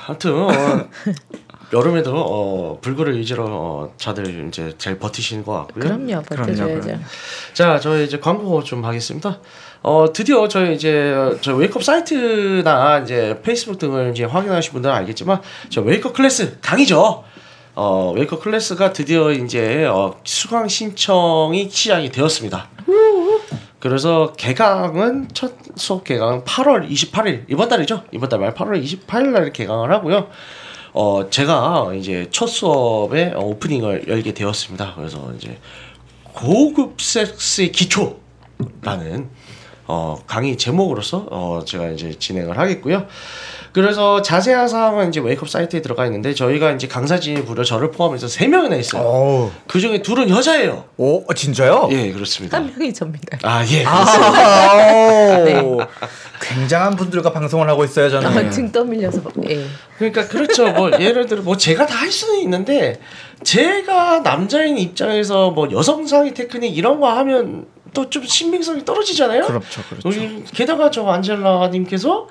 [0.06, 0.48] 아무튼 어,
[1.72, 5.84] 여름에도 어, 불굴의 의지로 어, 다들 이제 잘 버티시는 것 같고요.
[5.84, 6.80] 그럼요 버텨줘야죠.
[6.80, 7.00] 그럼요.
[7.54, 9.38] 자, 저희 이제 광고 좀 하겠습니다.
[9.82, 15.80] 어, 드디어 저희 이제 저 웨이크업 사이트나 이제 페이스북 등을 이제 확인하신 분들은 알겠지만 저
[15.80, 17.24] 웨이크업 클래스 강의죠.
[17.76, 22.68] 어, 웨이크업 클래스가 드디어 이제 어, 수강 신청이 시작이 되었습니다.
[23.78, 28.02] 그래서 개강은 첫 수업 개강 8월 28일 이번 달이죠.
[28.12, 30.28] 이번 달 말 8월 28일 날 개강을 하고요.
[30.92, 34.94] 어 제가 이제 첫 수업에 어, 오프닝을 열게 되었습니다.
[34.96, 35.58] 그래서 이제
[36.22, 39.30] 고급 섹스의 기초라는
[39.92, 43.06] 어, 강의 제목으로서 어, 제가 이제 진행을 하겠고요.
[43.72, 48.46] 그래서 자세한 사항은 이제 웨이크업 사이트에 들어가 있는데 저희가 이제 강사진이 무려 저를 포함해서 세
[48.48, 49.02] 명이나 있어요.
[49.02, 50.84] 오, 그 중에 둘은 여자예요.
[50.96, 51.88] 오 어, 진짜요?
[51.92, 52.56] 예, 그렇습니다.
[52.56, 53.38] 한 명이 접니다.
[53.42, 53.84] 아, 예.
[53.84, 55.60] 아, 네.
[55.60, 55.78] 오.
[56.40, 58.28] 굉장한 분들과 방송을 하고 있어요 저는.
[58.46, 59.64] 아, 등 떠밀려서 예.
[59.98, 60.70] 그러니까 그렇죠.
[60.72, 62.98] 뭐 예를 들어 뭐 제가 다 할 수는 있는데
[63.44, 69.44] 제가 남자인 입장에서 뭐 여성상의 테크닉 이런 거 하면 또 좀 신빙성이 떨어지잖아요.
[69.46, 70.10] 그렇죠, 그렇죠.
[70.54, 72.26] 게다가 저 안젤라님께서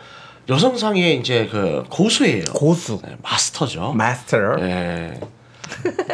[0.49, 2.43] 여성상의 이제 그 고수예요.
[2.53, 3.93] 고수, 네, 마스터죠.
[3.93, 4.37] 마스터.
[4.61, 5.19] 예.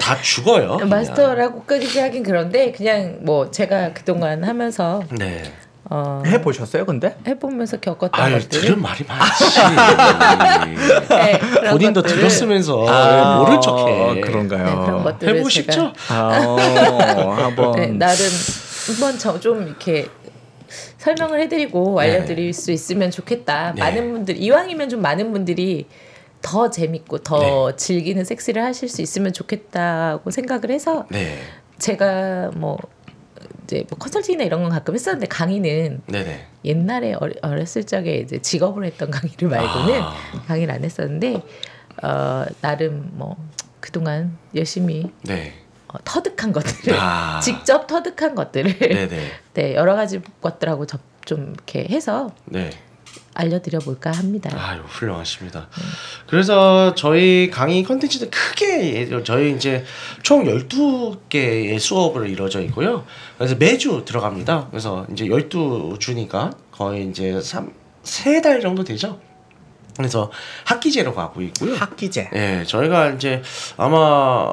[0.02, 0.76] 다 죽어요.
[0.78, 0.90] 그냥.
[0.90, 5.42] 마스터라고까지 하긴 그런데 그냥 뭐 제가 그동안 하면서 네.
[5.90, 7.16] 어, 해 보셨어요, 근데?
[7.28, 8.62] 해 보면서 겪었던 아유 것들.
[8.62, 9.46] 들은 말이 많지.
[11.10, 14.20] 네, 본인도 것들을- 들었으면서 아, 모른 척해.
[14.22, 14.66] 그런가요?
[14.66, 15.04] 네, 그런
[15.36, 15.94] 해보고 제가- 싶죠?
[16.10, 18.18] 아, 어, 한번 네, 나름
[18.88, 20.08] 한번 저 좀 이렇게
[20.98, 23.74] 설명을 해드리고 알려드릴 수 있으면 좋겠다.
[23.74, 23.82] 네.
[23.82, 25.88] 많은 분들 이왕이면 좀 많은 분들이
[26.42, 27.76] 더 재밌고 더 네.
[27.76, 31.40] 즐기는 섹스를 하실 수 있으면 좋겠다고 생각을 해서 네,
[31.80, 32.78] 제가 뭐
[33.64, 36.46] 이제 뭐 컨설팅이나 이런 건 가끔 했었는데 강의는 네네.
[36.66, 40.14] 옛날에 어리- 어렸을 적에 이제 직업으로 했던 강의를 말고는 아.
[40.48, 41.42] 강의를 안 했었는데
[42.04, 43.36] 어, 나름 뭐
[43.80, 45.54] 그동안 열심히 네.
[45.88, 47.40] 어, 터득한 것들을 아.
[47.44, 49.32] 직접 터득한 것들을 네네.
[49.54, 52.72] 네 여러 가지 것들하고 접, 좀 이렇게 해서 네.
[53.34, 54.50] 알려드려 볼까 합니다.
[54.56, 55.68] 아유 훌륭하십니다.
[56.26, 59.84] 그래서 저희 강의 컨텐츠는 크게 저희 이제
[60.24, 63.06] 총 12개의 수업으로 이루어져 있고요.
[63.38, 64.70] 그래서 매주 들어갑니다.
[64.72, 67.72] 그래서 이제 12주니까 거의 이제 3,
[68.04, 69.20] 3달 정도 되죠.
[69.98, 70.32] 그래서
[70.66, 71.76] 학기제로 가고 있고요.
[71.76, 72.30] 학기제.
[72.34, 73.42] 예, 저희가 이제
[73.78, 74.52] 아마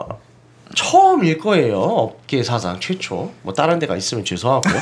[0.74, 1.78] 처음일 거예요.
[1.80, 3.30] 업계 사상 최초.
[3.42, 4.62] 뭐 다른 데가 있으면 죄송하고.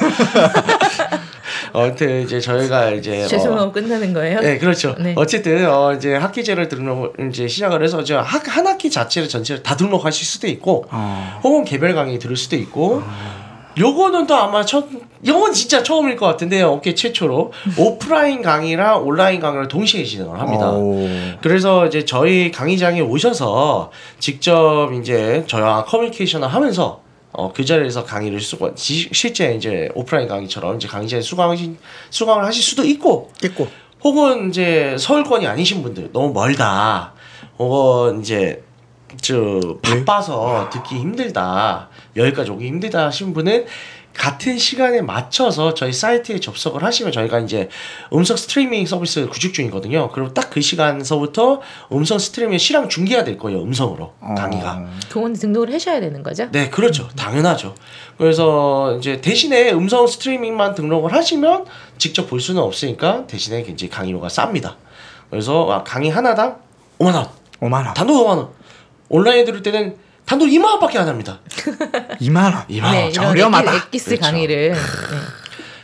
[1.72, 4.40] 어, 아무튼 이제 저희가 이제 어, 죄송하고 끝나는 거예요?
[4.40, 4.94] 네, 그렇죠.
[4.98, 5.14] 네.
[5.16, 9.76] 어쨌든 어 이제 학기제를 등록 이제 시작을 해서 이제 학, 한 학기 자체를 전체를 다
[9.76, 11.40] 등록하실 수도 있고 어.
[11.44, 13.02] 혹은 개별 강의 들을 수도 있고
[13.78, 14.86] 요거는 또 아마 첫
[15.22, 16.70] 이건 진짜 처음일 것 같은데요.
[16.70, 20.70] 업계 최초로 오프라인 강의랑 온라인 강의를 동시에 진행을 합니다.
[20.72, 21.06] 오.
[21.40, 27.00] 그래서 이제 저희 강의장에 오셔서 직접 이제 저희와 커뮤니케이션을 하면서
[27.32, 31.78] 어, 그 자리에서 강의를 수강 지- 실제 이제 오프라인 강의처럼 이제 강의자에 수강하신
[32.10, 33.68] 수강을 하실 수도 있고 있고.
[34.02, 37.12] 혹은 이제 서울권이 아니신 분들 너무 멀다
[37.58, 38.62] 혹은 이제
[39.20, 43.66] 저 바빠서 듣기 힘들다 여기까지 오기 힘들다 하신 분은
[44.12, 47.68] 같은 시간에 맞춰서 저희 사이트에 접속을 하시면 저희가 이제
[48.12, 50.10] 음성 스트리밍 서비스 구축 중이거든요.
[50.10, 51.60] 그리고 딱그 시간서부터
[51.92, 53.62] 음성 스트리밍 실황 중계가 될 거예요.
[53.62, 54.84] 음성으로 강의가.
[55.08, 56.48] 그건 등록을 하셔야 되는 거죠?
[56.50, 57.08] 네, 그렇죠.
[57.16, 57.74] 당연하죠.
[58.18, 61.64] 그래서 이제 대신에 음성 스트리밍만 등록을 하시면
[61.96, 64.74] 직접 볼 수는 없으니까 대신에 이제 강의료가 쌉니다.
[65.30, 66.58] 그래서 아, 강의 하나당
[66.98, 67.28] 5만 원,
[67.60, 67.94] 5만 원.
[67.94, 68.60] 단독 5만 원.
[69.10, 71.40] 온라인 들을 때는 단독 2만 원밖에 안 합니다.
[72.20, 72.64] 2만 원.
[72.68, 72.92] 2만 원.
[72.92, 73.70] 네, 저렴하다.
[73.74, 74.22] 엑기, 엑기스 그렇죠.
[74.22, 74.78] 강의를 네.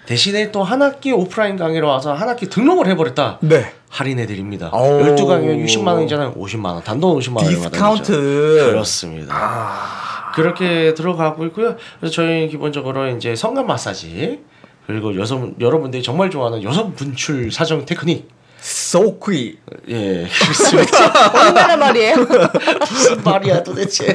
[0.06, 3.38] 대신에 또 한 학기 오프라인 강의로 와서 한 학기 등록을 해버렸다.
[3.42, 3.72] 네.
[3.90, 4.70] 할인해 드립니다.
[4.72, 5.02] 오.
[5.02, 6.34] 12강이면 60만 원이잖아요.
[6.34, 6.82] 50만 원.
[6.84, 7.48] 단독 50만 원.
[7.48, 8.66] 디스카운트.
[8.70, 9.34] 그렇습니다.
[9.34, 10.32] 아.
[10.34, 11.76] 그렇게 들어가고 있고요.
[11.98, 14.40] 그래서 저희 기본적으로 이제 성감 마사지
[14.86, 18.28] 그리고 여성 여러분들이 정말 좋아하는 여성 분출 사정 테크닉
[18.60, 19.58] 소퀴.
[19.88, 21.30] 예 그렇습니다.
[21.46, 22.16] 얼마나 말이에요?
[22.90, 24.12] 무슨 말이야 도대체.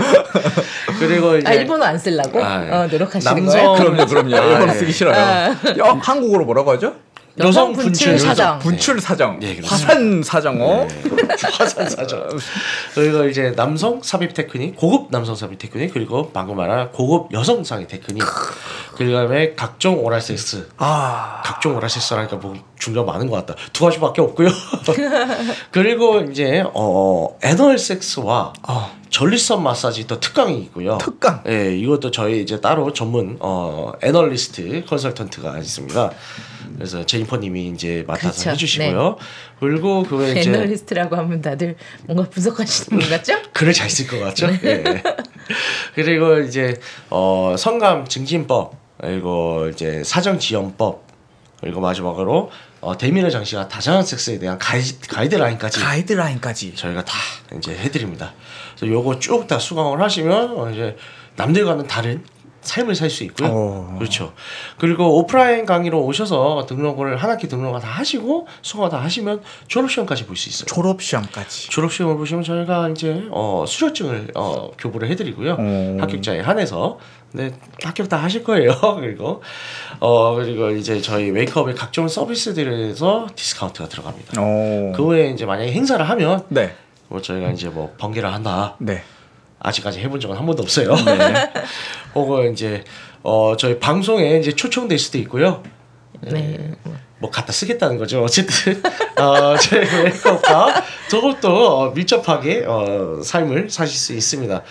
[0.99, 2.71] 그리고 이제 아 일본어 안 쓰려고 아, 예.
[2.71, 3.73] 어, 노력하시는 남성- 거예요?
[3.73, 4.35] 그럼요, 그럼요.
[4.35, 4.77] 아, 일본어 예.
[4.77, 5.55] 쓰기 싫어요.
[5.77, 6.95] 여, 한국어로 뭐라고 하죠?
[7.39, 8.59] 여성 분출 사정.
[8.59, 9.39] 분출 사정.
[9.39, 9.87] 네, 그렇습니다.
[9.87, 10.61] 화산 사정.
[10.61, 10.87] 어?
[11.57, 12.27] 화산 사정.
[12.95, 17.87] 저희가 이제 남성 삽입 테크닉, 고급 남성 삽입 테크닉, 그리고 방금 말한 고급 여성 삽입
[17.87, 18.23] 테크닉,
[18.95, 21.41] 그다음에 각종 오랄 섹스, 아.
[21.43, 23.59] 각종 오랄 섹스라니까 뭐 중간 많은 것 같다.
[23.71, 24.49] 두 가지밖에 없고요.
[25.71, 29.01] 그리고 이제 어 애널 섹스와 어.
[29.09, 30.97] 전립선 마사지 또 특강이 있고요.
[30.97, 31.43] 특강.
[31.47, 36.11] 예, 이것도 저희 이제 따로 전문 어 애널리스트 컨설턴트가 있습니다.
[36.81, 38.49] 그래서 제니퍼님이 이제 맡아서 그렇죠.
[38.51, 39.17] 해주시고요.
[39.59, 41.75] 그리고 그 외에 이제 애널리스트라고 하면 다들
[42.07, 43.35] 뭔가 분석하시는 분 같죠?
[43.53, 44.47] 글을 잘 쓸 것 같죠?
[44.65, 45.03] 예.
[45.93, 46.79] 그리고 이제
[47.11, 51.03] 어 성감 증진법 그리고 이제 사정 지원법
[51.59, 56.73] 그리고 마지막으로 어 대미러 장씨가 다정한 섹스에 대한 가이, 가이드라인까지 가이드라인까지.
[56.75, 57.13] 저희가 다
[57.55, 58.33] 이제 해드립니다.
[58.75, 60.97] 그래서 요거 쭉 다 수강을 하시면 어 이제
[61.35, 62.23] 남들과는 다른
[62.61, 63.49] 삶을 살 수 있고요.
[63.49, 63.95] 오.
[63.97, 64.33] 그렇죠.
[64.77, 70.25] 그리고 오프라인 강의로 오셔서 등록을 한 학기 등록을 다 하시고 수강 다 하시면 졸업 시험까지
[70.25, 70.65] 볼 수 있어요.
[70.67, 71.69] 졸업 시험까지.
[71.69, 75.53] 졸업 시험을 보시면 저희가 이제 어, 수료증을 어, 교부를 해드리고요.
[75.53, 76.01] 오.
[76.01, 76.99] 합격자에 한해서
[77.33, 77.51] 네
[77.83, 78.71] 합격 다 하실 거예요.
[78.99, 79.41] 그리고
[79.99, 84.41] 어 그리고 이제 저희 웨이크업의 각종 서비스들에서 디스카운트가 들어갑니다.
[84.41, 84.91] 오.
[84.95, 86.75] 그 외에 이제 만약에 행사를 하면 네.
[87.07, 88.75] 뭐 저희가 이제 뭐 번개를 한다.
[88.79, 89.01] 네.
[89.63, 90.93] 아직까지 해본 적은 한 번도 없어요.
[90.95, 91.51] 네.
[92.15, 92.83] 혹은 이제
[93.23, 95.63] 어 저희 방송에 이제 초청될 수도 있고요.
[96.21, 96.75] 네.
[97.19, 98.23] 뭐 갖다 쓰겠다는 거죠.
[98.23, 98.81] 어쨌든
[99.19, 104.63] 어, 저희 웨이크업과 더욱더 어, 밀접하게 어, 삶을 사실 수 있습니다.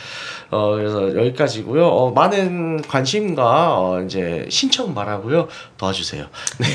[0.50, 1.86] 어, 그래서 여기까지고요.
[1.86, 5.46] 어, 많은 관심과 어, 이제 신청 바라고요.
[5.78, 6.26] 도와주세요.
[6.58, 6.66] 네,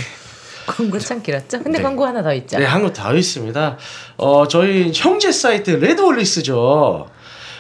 [0.66, 1.62] 광고 참 길었죠?
[1.62, 1.84] 근데 네.
[1.84, 2.58] 광고 하나 더 있죠?
[2.58, 3.78] 네 하나 더 있습니다.
[4.18, 7.08] 어, 저희 형제 사이트 레드홀릭스죠.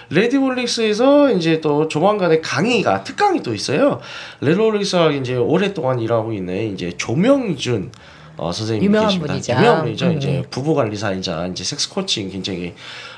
[0.09, 3.99] 레드홀릭스에서 이제 또 조만간에 강의가 특강이 또 있어요.
[4.41, 7.91] 레드홀릭스가 이제 오랫동안 일하고 있는 이제 조명준
[8.37, 9.33] 어, 선생님이 유명한 계십니다.
[9.33, 9.53] 분이죠.
[9.53, 10.05] 유명한 분이죠.
[10.07, 10.17] 음.
[10.17, 12.73] 이제 부부 관리사이자 이제 섹스 코칭 굉장히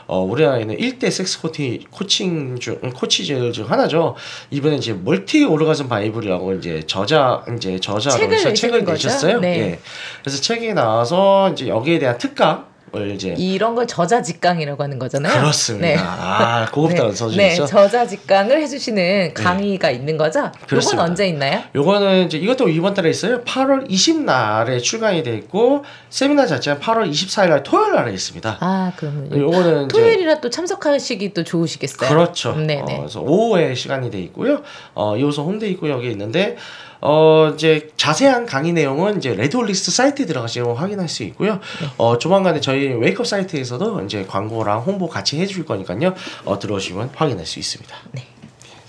[0.06, 4.16] 어, 우리나라에는 1대 섹스 코치, 코칭 중 코치들 중 하나죠.
[4.52, 8.86] 이번에 이제 멀티 오르가즘 바이블이라고 이제 저자 이제 저자로 책을 책을?
[8.86, 9.40] 내셨어요.
[9.40, 9.60] 네.
[9.60, 9.80] 예.
[10.22, 12.67] 그래서 책이 나와서 이제 여기에 대한 특강을
[13.14, 15.34] 이제 이런 걸 저자 직강이라고 하는 거잖아요.
[15.34, 15.88] 그렇습니다.
[15.88, 15.98] 네.
[16.00, 17.64] 아 고급 단어 네, 수준이죠.
[17.64, 20.40] 네, 저자 직강을 해주시는 강의가 있는 거죠.
[20.40, 21.04] 요건 그렇습니다.
[21.04, 21.62] 언제 있나요?
[21.76, 23.42] 요거는 이제 이것도 이번 달에 있어요.
[23.44, 28.58] 8월 20날에 출간이 돼 있고 세미나 자체는 8월 24일 토요일 날에 있습니다.
[28.60, 32.10] 아, 그러면 요거는 이제 토요일이라 또 참석하시기 또 좋으시겠어요.
[32.10, 32.56] 그렇죠.
[32.56, 32.82] 네네.
[32.82, 34.62] 어, 그래서 오후에 시간이 돼 있고요.
[34.94, 36.56] 어, 2호선 홍대 입구역에 있는데
[37.02, 41.54] 어 이제 자세한 강의 내용은 이제 레드홀릭스 사이트에 들어가시면 확인할 수 있고요.
[41.54, 41.88] 네.
[41.98, 46.14] 어 조만간에 저희 웨이크업 사이트에서도 이제 광고랑 홍보 같이 해줄 거니까요.
[46.46, 47.96] 어 들어오시면 확인할 수 있습니다.
[48.12, 48.26] 네.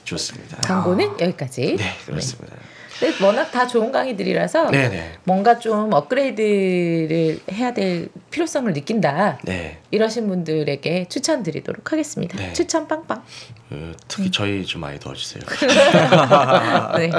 [0.04, 0.56] 좋습니다.
[0.62, 1.76] 광고는 여기까지.
[1.76, 2.56] 네 그렇습니다.
[2.56, 2.77] 네.
[2.98, 9.38] 근데 워낙 다 좋은 강의들이라서 네네 뭔가 좀 업그레이드를 해야 될 필요성을 느낀다.
[9.42, 9.78] 네.
[9.90, 12.36] 이러신 분들에게 추천드리도록 하겠습니다.
[12.36, 12.52] 네.
[12.52, 13.22] 추천 빵빵.
[13.68, 15.42] 그, 특히 저희 좀 많이 도와주세요.
[16.98, 17.10] 네.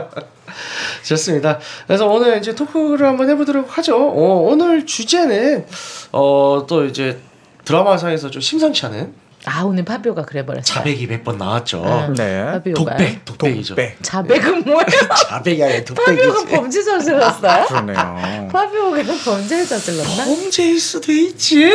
[1.03, 1.59] 좋습니다.
[1.87, 3.95] 그래서 오늘 이제 토크를 한번 해보도록 하죠.
[3.95, 5.65] 어, 오늘 주제는
[6.11, 7.19] 어, 또 이제
[7.65, 9.13] 드라마상에서 좀 심상치 않은
[9.45, 10.63] 아 오늘 파비오가 그래버렸어요.
[10.63, 11.81] 자백이 몇 번 나왔죠.
[12.09, 12.13] 응.
[12.15, 12.43] 네.
[12.45, 13.75] 파비오가 독백, 독백이죠.
[13.75, 13.97] 독백.
[14.01, 14.83] 자백은 뭐예요?
[15.29, 16.55] 자백이 아니라 파비오가 독백이지.
[16.55, 17.65] 범죄 저질렀어요?
[17.67, 18.49] 그러네요.
[18.51, 20.25] 파비오가 범죄 저질렀나?
[20.25, 21.71] 범죄일 수도 있지.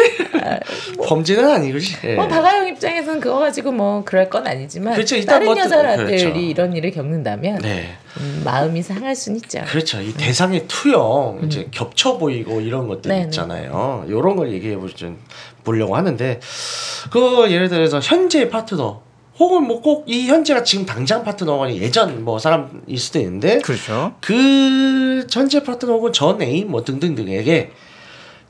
[1.06, 1.96] 범죄는 아니고지.
[2.04, 2.14] 예.
[2.16, 5.22] 뭐 박아영 입장에서는 그거 가지고 뭐 그럴 건 아니지만 그렇죠.
[5.24, 6.28] 다른 뭐 또- 여자들이 그렇죠.
[6.38, 9.62] 이런 일을 겪는다면 네, 음, 마음이 상할 순 있죠.
[9.66, 10.00] 그렇죠.
[10.00, 13.14] 이 대상의 투영 이제 겹쳐 보이고 이런 것들 음.
[13.14, 13.24] 네네.
[13.24, 14.04] 있잖아요.
[14.06, 14.76] 이런 걸 얘기해
[15.64, 16.40] 보려고 하는데
[17.10, 19.02] 그 예를 들어서 현재 파트너
[19.38, 24.14] 혹은 뭐 꼭 이 현재가 지금 당장 파트너가 아니라 예전 뭐 사람일 수도 있는데 그렇죠.
[24.20, 27.72] 그 현재 파트너 혹은 전 애인 뭐 등등등에게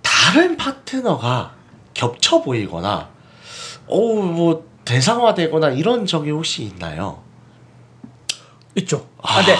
[0.02, 1.54] 다른 파트너가
[1.94, 3.08] 겹쳐 보이거나
[3.86, 7.23] 어우 뭐 대상화되거나 이런 적이 혹시 있나요?
[8.76, 9.06] 있죠.
[9.22, 9.54] 아, 네.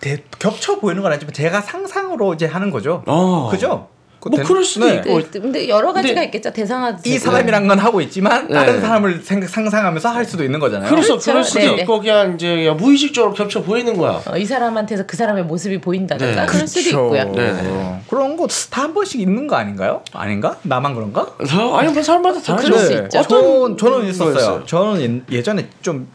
[0.00, 3.02] 대, 겹쳐 보이는 건 아니지만 제가 상상으로 이제 하는 거죠.
[3.06, 3.48] 어.
[3.50, 3.88] 그죠?
[4.30, 4.96] 뭐 그럴 수도 네.
[4.96, 5.14] 있고.
[5.30, 6.52] 그, 근데 여러 가지가 근데 있겠죠.
[6.52, 8.54] 대상화 이 사람이란 건 하고 있지만 네.
[8.54, 10.90] 다른 사람을 생각, 상상하면서 할 수도 있는 거잖아요.
[10.90, 11.30] 그래서 그렇죠.
[11.30, 11.82] 그럴 수도 네네.
[11.82, 14.20] 있고 그냥 이제 그냥 무의식적으로 겹쳐 보이는 거야.
[14.26, 16.46] 어, 이 사람한테서 그 사람의 모습이 보인다든가 네.
[16.46, 17.24] 그럴 수도 그렇죠.
[17.24, 17.32] 있고요.
[17.32, 18.00] 네네.
[18.10, 20.02] 그런 거 다 한 번씩 있는 거 아닌가요?
[20.12, 20.56] 아닌가?
[20.62, 21.20] 나만 그런가?
[21.22, 22.66] 어, 아니 뭐 사람마다 다르죠.
[22.68, 23.22] 그럴 수 있죠.
[23.22, 24.64] 저는 저는 있었어요.
[24.66, 26.08] 저는 예- 예전에 좀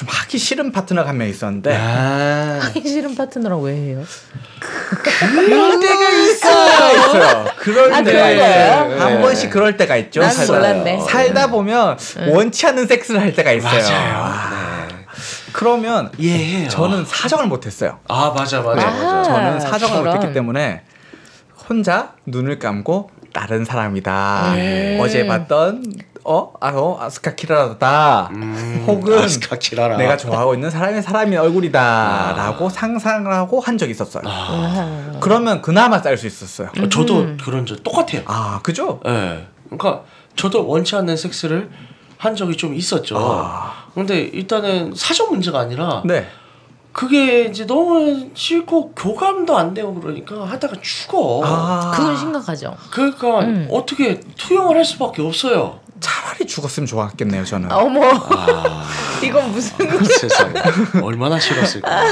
[0.00, 2.58] 좀 하기 싫은 파트너가 한 명 있었는데 아.
[2.62, 4.02] 하기 싫은 파트너랑 왜 해요?
[4.58, 6.96] 그럴 때가 있어요.
[6.96, 7.44] 있어요.
[7.58, 8.18] 그럴 아, 때?
[8.98, 9.20] 한 네.
[9.20, 10.20] 번씩 그럴 때가 있죠.
[10.22, 11.00] 난 살다- 몰랐네.
[11.06, 11.98] 살다 보면
[12.30, 13.82] 원치 않는 섹스를 할 때가 있어요.
[13.82, 14.50] 맞아요.
[14.88, 14.96] 네.
[15.52, 16.66] 그러면 예.
[16.68, 17.98] 저는 사정을 못했어요.
[18.08, 18.90] 아 맞아 맞아 아.
[18.90, 19.22] 맞아.
[19.24, 20.14] 저는 사정을 저런.
[20.14, 20.82] 못했기 때문에
[21.68, 24.52] 혼자 눈을 감고 다른 사람이다.
[24.54, 24.98] 음.
[25.02, 25.84] 어제 봤던
[26.24, 28.30] 어, 아, 어, 아스카 키라다.
[28.32, 29.96] 음, 혹은 아스카 키라라.
[29.96, 34.22] 내가 좋아하고 있는 사람의 사람의 얼굴이다라고 상상을 하고 한 적이 있었어요.
[34.26, 35.18] 아, 아.
[35.20, 36.68] 그러면 그나마 쌀수 있었어요.
[36.78, 38.22] 어, 저도 그런 적 똑같아요.
[38.26, 39.00] 아, 그죠?
[39.06, 39.46] 예.
[39.64, 40.02] 그러니까
[40.36, 41.70] 저도 원치 않는 섹스를
[42.18, 43.16] 한 적이 좀 있었죠.
[43.18, 43.72] 아.
[43.94, 46.26] 근데 일단은 사정 문제가 아니라 네.
[46.92, 51.40] 그게 이제 너무 싫고 교감도 안 되고 그러니까 하다가 죽어.
[51.44, 52.76] 아, 그건 심각하죠.
[52.90, 53.68] 그러니까 음.
[53.70, 55.78] 어떻게 투영을 할 수밖에 없어요.
[56.50, 57.72] 죽었으면 좋았겠네요, 저는.
[57.72, 58.84] 어머 아,
[59.22, 60.52] 이건 무슨 세상에
[61.02, 62.04] 얼마나 싫었을까.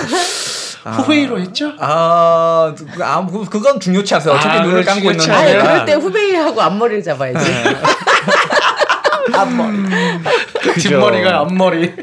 [1.04, 1.72] 후회로 했죠?
[1.80, 4.30] 아, 그- 아, 그- 그건 중요치 않아요.
[4.32, 5.30] 어차피 아, 눈을 그렇지, 감고 있는 그렇지.
[5.30, 5.62] 아니 거라.
[5.64, 7.52] 그럴 때 후배하고 앞머리를 잡아야지.
[9.34, 9.76] 앞머리.
[10.62, 10.88] 그죠.
[10.88, 11.94] 뒷머리가 앞머리.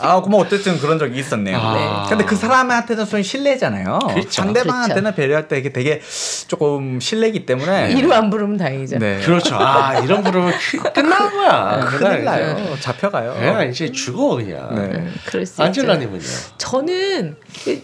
[0.00, 1.56] 아, 뭐 어쨌든 그런 적이 있었네요.
[1.60, 2.06] 아.
[2.08, 3.98] 근데 그 사람한테는 좀 신뢰잖아요.
[4.10, 4.30] 그렇죠.
[4.30, 6.00] 상대방한테는 배려할 때 이게 되게
[6.48, 8.98] 조금 신뢰기 때문에 이름 안 부르면 다행이죠.
[8.98, 9.20] 네.
[9.20, 9.56] 그렇죠.
[9.58, 11.80] 아 이런 부르면 크- 끝난 거야.
[11.86, 12.76] 큰일 그날 나요.
[12.80, 13.34] 잡혀가요.
[13.34, 14.74] 그냥 이제 죽어 그냥.
[14.74, 14.80] 네.
[14.98, 15.62] 음, 그럴 수 있죠.
[15.64, 16.22] 안젤라 님은요?
[16.58, 17.36] 저는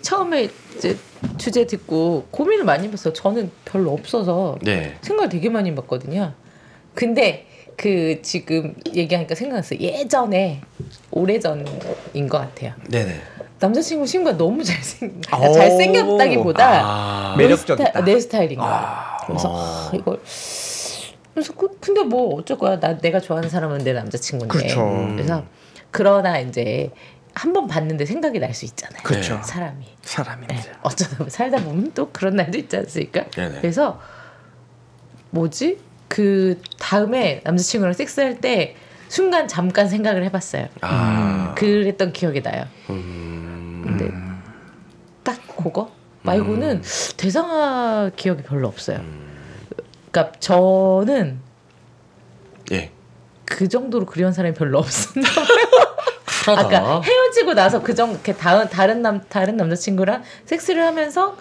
[0.03, 0.97] 처음에 이제
[1.39, 3.13] 주제 듣고 고민을 많이 해봤어요.
[3.13, 4.97] 저는 별로 없어서 네.
[5.03, 6.33] 생각을 되게 많이 해봤거든요.
[6.95, 9.79] 근데 그 지금 얘기하니까 생각났어요.
[9.81, 10.61] 예전에
[11.11, 12.73] 오래전인 것 같아요.
[12.89, 13.21] 네네.
[13.61, 15.53] 남자친구 친구가 너무 잘생 오.
[15.53, 17.35] 잘생겼다기보다 아.
[17.37, 17.91] 내 매력적이다.
[17.91, 18.69] 스타- 내 스타일인 거야.
[18.69, 19.27] 아.
[19.27, 19.57] 그래서 어.
[19.57, 20.21] 아, 이걸
[21.35, 22.79] 그래서 그, 근데 뭐 어쩔 거야.
[22.81, 24.59] 나 내가 좋아하는 사람은 내 남자친구인데.
[24.59, 25.09] 그렇죠.
[25.13, 25.45] 그래서
[25.91, 26.91] 그러나 이제
[27.35, 29.03] 한 번 봤는데 생각이 날 수 있잖아요.
[29.05, 29.41] 그렇죠.
[29.43, 29.87] 사람이.
[30.03, 30.55] 사람인데.
[30.55, 30.63] 네.
[30.83, 33.25] 어쩌다 보면 살다 보면 또 그런 날도 있지 않습니까?
[33.31, 33.61] 네네.
[33.63, 33.99] 그래서
[35.31, 35.79] 뭐지?
[36.09, 38.75] 그 다음에 남자친구랑 섹스할 때
[39.13, 40.69] 순간 잠깐 생각을 해봤어요.
[40.81, 41.53] 아.
[41.55, 42.65] 그랬던 기억이 나요.
[42.89, 43.83] 음.
[43.85, 44.11] 근데
[45.23, 46.81] 딱 그거 말고는
[47.19, 49.03] 대상화 기억이 별로 없어요.
[50.11, 51.41] 그러니까 저는
[52.73, 52.91] 예.
[53.45, 55.29] 그 정도로 그리운 사람이 별로 없었나
[56.47, 56.79] 쿨하다.
[56.79, 61.37] 아까 헤어지고 나서 그정 다른 남 다른 남자친구랑 섹스를 하면서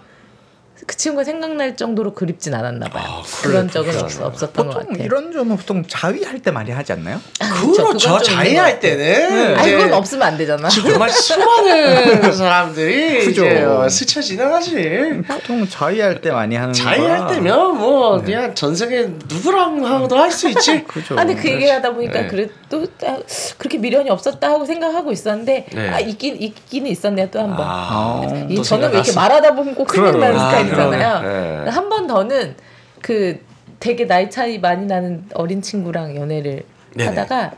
[0.88, 3.04] 그 친구가 생각날 정도로 그립진 않았나 봐요.
[3.06, 4.26] 아, 그런 적은 그렇구나.
[4.26, 5.04] 없, 없었던 것 같아요.
[5.06, 7.22] 이런 점은 보통 자위할 때 많이 하지 않나요?
[7.40, 7.86] 그렇죠.
[7.86, 8.10] 그렇죠.
[8.10, 10.68] 것 때는 아니 이제 그건 없으면 안 되잖아.
[10.70, 13.46] 정말 수많은 사람들이 그죠.
[13.46, 15.22] 이제 어, 스쳐 지나가지.
[15.28, 17.28] 보통 자위할 때 많이 하는 자의할 거라.
[17.32, 20.84] 때면 뭐 그냥 전 세계 누구랑 하고도 할 수 있지.
[20.88, 21.16] 그죠.
[21.20, 22.28] 아니 그 얘기 하다 보니까 네.
[22.28, 23.20] 그래도 딱
[23.60, 25.90] 그렇게 미련이 없었다 하고 생각하고 있었는데 네.
[25.90, 27.66] 아 있긴 있기는 있었네요 또 한 번.
[27.70, 29.12] 아, 이또 저는 왜 이렇게.
[29.14, 29.92] 말하다 보면 꼭.
[29.92, 31.22] 생각나는 아, 스타일 이잖아요.
[31.22, 31.64] 그러네.
[31.66, 31.70] 네.
[31.70, 32.56] 한번 더는
[33.02, 33.40] 그
[33.80, 36.64] 되게 나이 차이 많이 나는 어린 친구랑 연애를
[36.96, 37.10] 네네.
[37.10, 37.52] 하다가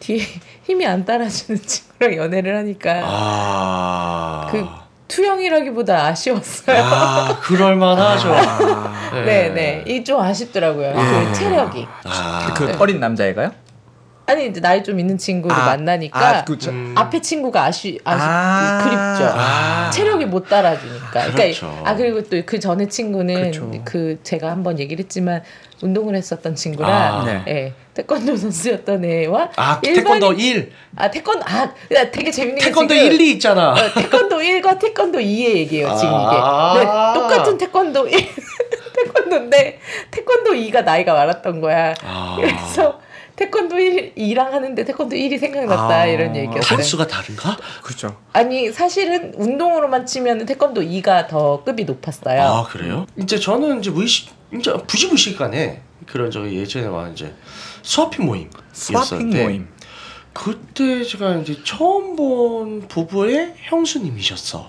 [0.00, 0.24] 뒤에
[0.64, 4.48] 힘이 안 따라주는 친구랑 연애를 하니까 아.
[4.50, 4.64] 그
[5.08, 6.80] 투영이라기보다 아쉬웠어요.
[6.80, 8.32] 아, 그럴 만하죠.
[8.32, 9.84] 아, 네, 네.
[9.86, 10.94] 이게 좀 아쉽더라고요.
[10.94, 11.86] 그 체력이.
[12.04, 12.54] 아.
[12.56, 13.50] 그 어린 남자애가요?
[14.30, 16.94] 아니 이제 나이 좀 있는 친구를 아, 만나니까 아, 그 저- 음.
[16.96, 18.78] 앞에 친구가 아쉬 아쉽 아.
[18.84, 19.34] 그립죠.
[19.36, 19.90] 아.
[19.90, 21.10] 체력이 못 따라주니까.
[21.10, 21.82] 그러니까 그렇죠.
[21.84, 23.70] 아 그리고 또 그 전에 친구는 그렇죠.
[23.84, 25.42] 그 제가 한번 얘기를 했지만
[25.82, 27.24] 운동을 했었던 친구라 아.
[27.24, 27.42] 네.
[27.48, 30.72] 예, 태권도 선수였던 애와 아, 일반인- 태권도 1.
[30.96, 31.62] 아 태권 아
[31.94, 33.72] 야, 되게 재밌는 게 태권도 지금 1, 2 있잖아.
[33.72, 36.72] 어, 태권도 1과 태권도 2의 얘기예요 지금 아.
[36.74, 36.84] 이게.
[36.84, 36.90] 네,
[37.20, 38.26] 똑같은 태권도 1
[38.96, 39.78] 태권도인데
[40.10, 41.94] 태권도 2가 나이가 많았던 거야.
[42.04, 42.36] 아.
[42.38, 43.00] 그래서
[43.40, 46.04] 태권도 1, 2랑 하는데 태권도 1이 생각났다 아.
[46.04, 46.60] 이런 얘기였어요.
[46.60, 47.56] 단수가 다른가?
[47.82, 48.20] 그죠.
[48.34, 52.42] 아니 사실은 운동으로만 치면 태권도 2가 더 급이 높았어요.
[52.42, 53.06] 아, 그래요?
[53.16, 57.34] 이제 저는 이제 무의식, 이제 부지무식간에 그런 저 예전에 와 이제
[57.80, 58.50] 수화핑 모임.
[58.72, 59.68] 스와핑 모임.
[60.34, 64.68] 그때 제가 이제 처음 본 부부의 형수님이셨어.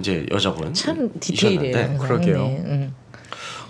[0.00, 0.74] 이제 여자분.
[0.74, 1.98] 참 디테일이에요.
[1.98, 2.38] 그러게요.
[2.38, 2.94] 네, 응.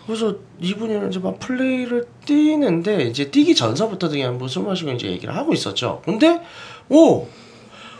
[0.06, 5.52] 그래서 이분이랑 이제 막 플레이를 뛰는데 이제 뛰기 전서부터 그냥 뭐술 마시고 이제 얘기를 하고
[5.52, 6.02] 있었죠.
[6.04, 6.40] 근데
[6.88, 7.26] 오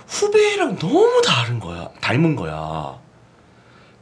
[0.07, 1.89] 후배랑 너무 다른 거야.
[2.01, 2.99] 닮은 거야.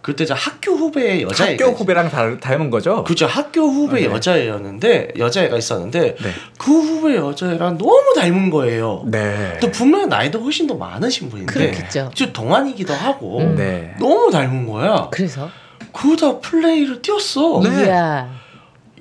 [0.02, 3.04] 그때 저 학교 후배 여자애가 학교 후배랑 닮, 닮은 거죠?
[3.04, 4.06] 그죠 학교 후배 네.
[4.06, 6.32] 여자애였는데 여자애가 있었는데 네.
[6.58, 9.04] 그 후배 여자애랑 너무 닮은 거예요.
[9.06, 9.58] 네.
[9.60, 12.10] 또 분명 나이도 훨씬 더 많으신 분인데 그렇겠죠.
[12.14, 13.54] 좀 동안이기도 하고 음.
[13.54, 13.94] 네.
[14.00, 15.08] 너무 닮은 거야.
[15.12, 15.48] 그래서
[15.92, 17.60] 그러다 플레이를 뛰었어.
[17.62, 17.84] 네.
[17.86, 18.41] 이야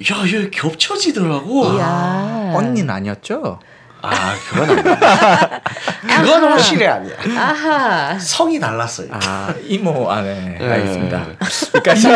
[0.10, 1.74] 야, 얘 겹쳐지더라고.
[1.76, 3.60] 이야 언니는 아니었죠?
[4.02, 5.62] 아, 그건 아니야.
[6.02, 7.14] 그건 확실히 아니야.
[7.38, 9.10] 아하 성이 달랐어요.
[9.12, 10.68] 아 이모 아 네 네.
[10.72, 11.26] 알겠습니다.
[11.76, 12.08] 여기까지.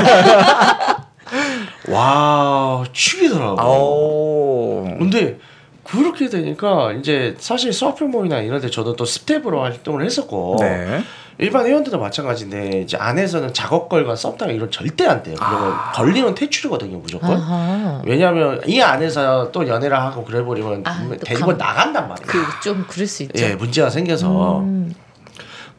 [1.89, 3.61] 와, 죽이더라고.
[3.61, 4.95] 오.
[4.97, 5.37] 근데
[5.83, 11.03] 그렇게 되니까 이제 사실 서핑몰이나 이런 데 저도 또 스텝으로 활동을 했었고 네.
[11.37, 15.35] 일반 회원들도 마찬가지인데 이제 안에서는 작업 걸고 썸타고 이런 절대 안 돼요.
[15.37, 15.91] 그러면 아.
[15.91, 17.31] 걸리면 퇴출이거든요, 무조건.
[17.37, 22.27] 아하 왜냐하면 이 안에서 또 연애를 하고 그래 버리면 아, 또 데리고 감- 나간단 말이에요.
[22.27, 23.43] 그 좀 그럴 수 있죠.
[23.43, 24.59] 예, 문제가 생겨서.
[24.59, 24.93] 음,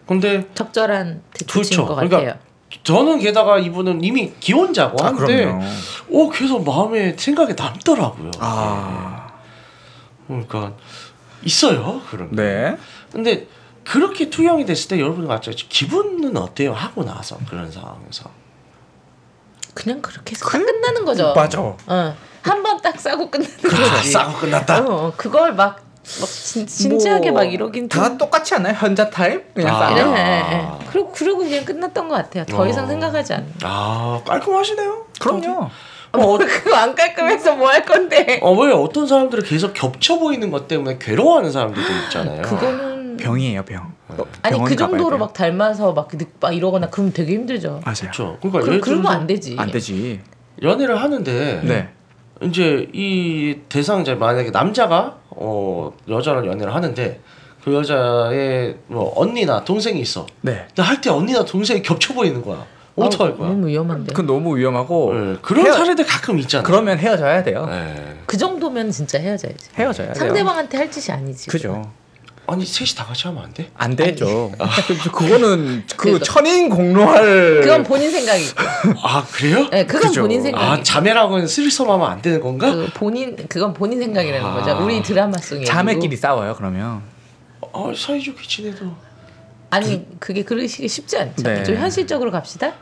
[0.06, 2.34] 근데 적절한 대처인 것 그러니까 같아요.
[2.84, 5.64] 저는 게다가 이분은 이미 기혼자고 아 한데 그럼요.
[6.10, 8.30] 오 계속 마음에 생각이 남더라고요.
[8.40, 9.26] 아.
[10.26, 10.72] 그러니까
[11.42, 12.30] 있어요 그런.
[12.30, 12.36] 게.
[12.36, 12.76] 네.
[13.12, 13.46] 근데
[13.86, 18.28] 그렇게 투영이 됐을 때 여러분 같이 기분은 어때요 하고 나서 그런 상황에서.
[19.74, 21.32] 그냥 그렇게 해서 딱 끝나는 거죠.
[21.34, 21.60] 맞아.
[21.60, 21.76] 어,
[22.42, 24.10] 한 번 딱 싸고 끝나는 아, 거지.
[24.10, 24.78] 싸고 끝났다.
[24.86, 25.76] 어, 그걸 막,
[26.20, 28.74] 막 진, 진지하게 뭐, 막 이러긴 다 좀- 똑같지 않아요?
[28.74, 29.42] 현자 타임?
[29.54, 29.90] 그냥 아.
[29.90, 30.14] 네, 싸면.
[30.14, 30.86] 네, 네.
[30.90, 32.44] 그리고 그러고 그냥 끝났던 것 같아요.
[32.46, 32.66] 더 어.
[32.66, 33.44] 이상 생각하지 않아.
[33.64, 35.06] 아 깔끔하시네요.
[35.20, 35.68] 그럼요.
[36.12, 38.38] 뭐 그거 안 깔끔해서 뭐 할 건데?
[38.42, 42.42] 어 왜 어떤 사람들은 계속 겹쳐 보이는 것 때문에 괴로워하는 사람들도 있잖아요.
[42.42, 43.92] 그거는 병이에요 병.
[44.42, 45.18] 아니 병원 그 정도로 돼요.
[45.18, 47.80] 막 닮아서 막, 느- 막 이러거나 그러면 되게 힘들죠.
[47.84, 47.94] 맞아요.
[48.00, 48.38] 그렇죠.
[48.40, 49.56] 그러니까 그럼 예를 그러면 들어서 안 되지.
[49.58, 50.20] 안 되지.
[50.62, 51.88] 연애를 하는데 네.
[52.42, 57.20] 이제 이 대상자 만약에 남자가 어 여자랑 연애를 하는데
[57.64, 60.26] 그 여자의 뭐 언니나 동생이 있어.
[60.42, 60.66] 네.
[60.68, 62.64] 근데 할 때 언니나 동생이 겹쳐 보이는 거야.
[62.94, 63.48] 어떡할 아, 거야?
[63.50, 64.12] 너무 위험한데.
[64.14, 66.62] 그건 너무 위험하고 예, 그런 헤어- 사례들 가끔 있잖아.
[66.62, 67.68] 그러면 헤어져야 돼요.
[67.70, 68.16] 예.
[68.24, 69.68] 그 정도면 진짜 헤어져야지.
[69.76, 70.14] 헤어져야 돼요.
[70.14, 71.48] 상대방한테 할 짓이 아니지.
[71.48, 71.90] 그죠.
[72.48, 73.70] 아니 셋이 다 같이 하면 안 돼?
[73.74, 74.52] 안 되죠.
[75.12, 78.52] 그거는 그 그래서- 천인 공로할 그건 본인 생각이고.
[79.02, 79.68] 아 그래요?
[79.70, 80.20] 네, 그건 그죠.
[80.22, 80.72] 본인 생각이고.
[80.72, 82.72] 아 자매랑은 스리썸하면 안 되는 건가?
[82.72, 84.54] 그 본인 그건 본인 생각이라는 아.
[84.54, 84.84] 거죠.
[84.84, 86.54] 우리 드라마성이 자매끼리 싸워요.
[86.56, 87.02] 그러면
[87.72, 88.92] 아 사이좋게 지내도
[89.70, 91.42] 아니 그게 그러시기 쉽지 않죠.
[91.42, 91.64] 네.
[91.64, 92.74] 좀 현실적으로 갑시다.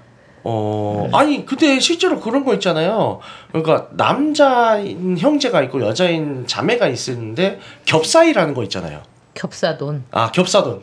[0.47, 3.21] 어 아니 근데 실제로 그런 거 있잖아요.
[3.51, 9.03] 그러니까 남자인 형제가 있고 여자인 자매가 있는데 겹사이라는 거 있잖아요.
[9.35, 10.05] 겹사돈.
[10.13, 10.83] 아 겹사돈.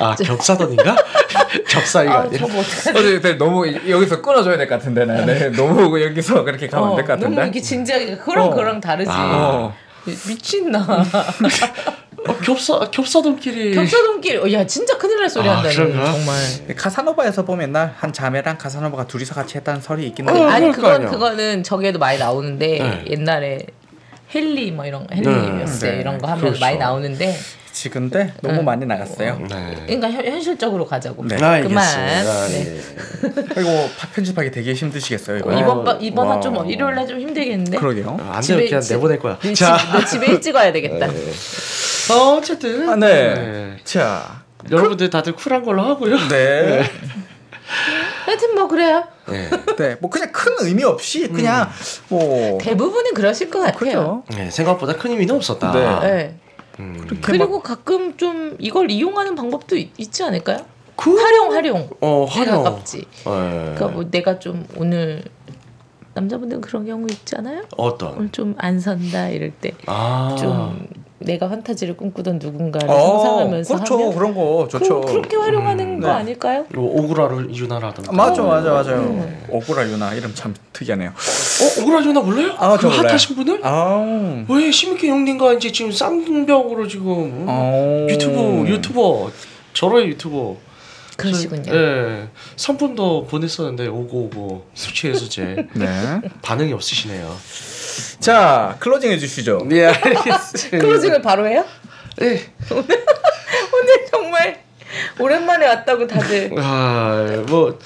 [0.00, 0.96] 아 겹사돈인가?
[1.68, 2.38] 겹사이가 아, 아니라.
[2.46, 2.90] 저거 어떡하지?
[2.90, 7.10] 어제 네, 너무 여기서 끊어줘야 될 것 같은데 나 네, 너무 여기서 그렇게 가면 안될것
[7.10, 7.42] 어, 너무 같은데.
[7.42, 8.54] 이렇게 진지하게 그랑 어.
[8.54, 9.10] 그랑 다르지.
[9.10, 9.40] 아.
[9.44, 9.74] 어.
[10.26, 10.80] 미친나.
[12.28, 13.74] 어, 겹사 겹사돈끼리.
[13.74, 14.36] 겹사돈끼리.
[14.38, 15.68] 어, 야 진짜 큰일 날 소리 아, 한다.
[15.70, 16.12] 그런가?
[16.12, 16.36] 정말.
[16.76, 21.06] 카사노바에서 보면 옛날 한 자매랑 카사노바가 둘이서 같이 했다는 설이 있긴 어, 한데 아니 그건.
[21.10, 23.04] 그거는 저기에도 많이 나오는데 네.
[23.10, 23.66] 옛날에
[24.34, 26.00] 헨리 뭐 이런 헨리였어 네.
[26.00, 26.60] 이런 거 하면 그렇죠.
[26.60, 27.36] 많이 나오는데
[27.72, 28.64] 지금데 너무 응.
[28.66, 29.38] 많이 나갔어요.
[29.48, 29.74] 네.
[29.86, 31.26] 그러니까 현, 현실적으로 가자고.
[31.26, 31.36] 네.
[31.36, 31.78] 아, 그만.
[31.84, 32.46] 알겠습니다.
[32.48, 32.64] 네.
[32.64, 33.44] 네.
[33.54, 35.50] 그리고 파- 편집하기 되게 힘드시겠어요 이거.
[35.54, 36.36] 어, 이번 바, 이번 와.
[36.36, 37.78] 화좀 일요일 날좀 힘들겠는데.
[37.78, 38.18] 그러게요.
[38.20, 39.38] 아, 안 집에 그냥 집- 내보낼 거야.
[39.42, 41.06] 너 자, 집, 너 집에 일찍 와야 되겠다.
[41.06, 43.34] 어, 어쨌든 아, 네.
[43.34, 43.76] 네.
[43.84, 46.16] 자, 여러분들 다들 쿨한 걸로 하고요.
[46.28, 46.82] 네.
[48.26, 49.04] 하여튼 뭐 그래요.
[49.28, 49.48] 네.
[49.78, 51.68] 네, 뭐 그냥 큰 의미 없이 그냥
[52.08, 54.22] 뭐 대부분은 그러실 것 같아요.
[54.26, 54.38] 그죠.
[54.38, 55.72] 네, 생각보다 큰 의미는 없었다.
[55.72, 56.00] 네.
[56.12, 56.36] 네.
[56.80, 57.06] 음.
[57.22, 60.64] 그리고 가끔 좀 이걸 이용하는 방법도 있, 있지 않을까요?
[60.96, 61.88] 그- 활용 활용.
[62.00, 62.62] 어, 활용.
[62.64, 62.98] 가깝지.
[62.98, 63.04] 네.
[63.24, 65.22] 그러니까 뭐 내가 좀 오늘
[66.14, 67.62] 남자분들은 그런 경우 있잖아요.
[67.76, 68.14] 어떤?
[68.16, 70.74] 오늘 좀 안 선다 이럴 때좀 아.
[71.24, 73.94] 내가 판타지를 꿈꾸던 누군가를 어, 상상하면서 그렇죠.
[73.94, 75.00] 하면 그런 거 좋죠.
[75.02, 76.12] 그, 그렇게 활용하는 음, 거 네.
[76.14, 76.66] 아닐까요?
[76.74, 78.12] 뭐 오그라를 유나라든가.
[78.12, 79.00] 맞아, 맞아, 맞아요.
[79.00, 79.44] 음.
[79.48, 81.10] 오구라 유나 이름 참 특이하네요.
[81.10, 82.54] 어, 오그라 유나 몰라요?
[82.58, 83.02] 아, 저그 몰라요.
[83.08, 83.60] 핫하신 분을?
[83.62, 88.06] 아, 왜 시미케 형님과 이제 지금 쌍벽으로 지금 어.
[88.08, 89.30] 유튜브 유튜버
[89.74, 90.56] 저런 유튜버
[91.16, 91.62] 그러시군요.
[91.64, 96.20] 저- 예 상품도 보냈었는데 오고 오고 수치해수제 네.
[96.40, 97.36] 반응이 없으시네요.
[98.20, 99.66] 자, 클로징 해주시죠.
[99.66, 100.78] 네 알겠습니다.
[100.78, 101.64] 클로징을 바로 해요?
[102.16, 102.42] 네.
[102.70, 104.62] 오늘 정말
[105.18, 107.78] 오랜만에 왔다고 다들 아뭐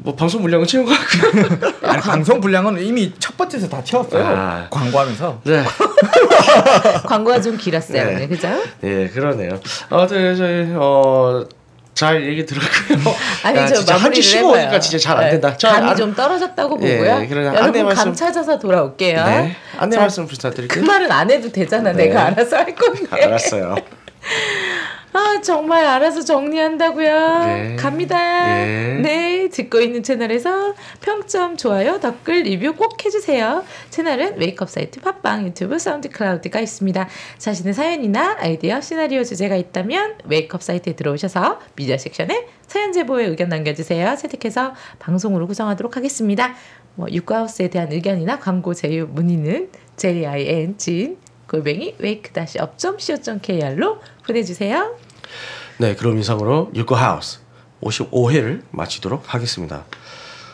[0.00, 1.72] 뭐 방송 물량은 채운 것 같고요.
[1.88, 4.24] 아니, 방송 분량은 이미 첫 번째에서 다 채웠어요.
[4.24, 4.66] 아.
[4.70, 5.42] 광고하면서.
[5.44, 5.62] 네.
[7.06, 8.14] 광고가 좀 길었어요 네.
[8.14, 8.48] 오늘 그죠?
[8.80, 9.60] 네 그러네요.
[9.90, 11.44] 아무튼 저희 어
[11.94, 13.14] 잘 얘기 들었고요.
[13.44, 14.62] 아니 야, 저 진짜 한주 쉬고 해봐요.
[14.64, 15.54] 오니까 진짜 잘안 네, 된다.
[15.58, 17.26] 저 감이 안- 좀 떨어졌다고 예, 보고요.
[17.28, 19.24] 그러나 안내 여러분 말씀- 감 찾아서 돌아올게요.
[19.24, 20.84] 네 안내 자, 말씀 그 부탁드릴게요.
[20.84, 21.92] 말은 안 해도 되잖아.
[21.92, 22.06] 네.
[22.06, 23.06] 내가 알아서 할 건데.
[23.10, 23.76] 알았어요.
[25.12, 27.38] 아 정말 알아서 정리한다고요.
[27.44, 27.76] 네.
[27.76, 28.16] 갑니다.
[28.66, 28.98] 예.
[29.02, 33.62] 네 듣고 있는 채널에서 평점, 좋아요, 댓글, 리뷰 꼭 해주세요.
[33.90, 37.08] 채널은 웨이크업 사이트, 팟빵, 유튜브, 사운드 클라우드가 있습니다.
[37.36, 44.16] 자신의 사연이나 아이디어, 시나리오 주제가 있다면 웨이크업 사이트에 들어오셔서 미디어 섹션에 사연 제보에 의견 남겨주세요.
[44.16, 46.54] 채택해서 방송으로 구성하도록 하겠습니다.
[46.94, 54.96] 뭐 육가하우스에 대한 의견이나 광고 제휴 문의는 jin 진 골뱅이 wake-up.co.kr로 보내주세요.
[55.78, 57.40] 네, 그럼 이상으로 육구 하우스
[57.82, 59.84] 55회를 마치도록 하겠습니다.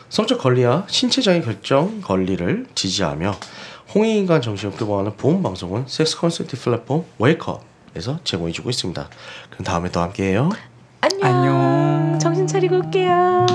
[0.09, 3.35] 성적 권리와 신체적인 결정 권리를 지지하며
[3.93, 9.09] 홍익인간 정신을 표방하는 보험 방송은 섹스 컨설팅 플랫폼 웨이크업에서 제공해주고 있습니다.
[9.51, 10.49] 그럼 다음에 또 함께해요.
[11.01, 11.25] 안녕.
[11.25, 12.19] 안녕.
[12.19, 13.45] 정신 차리고 올게요.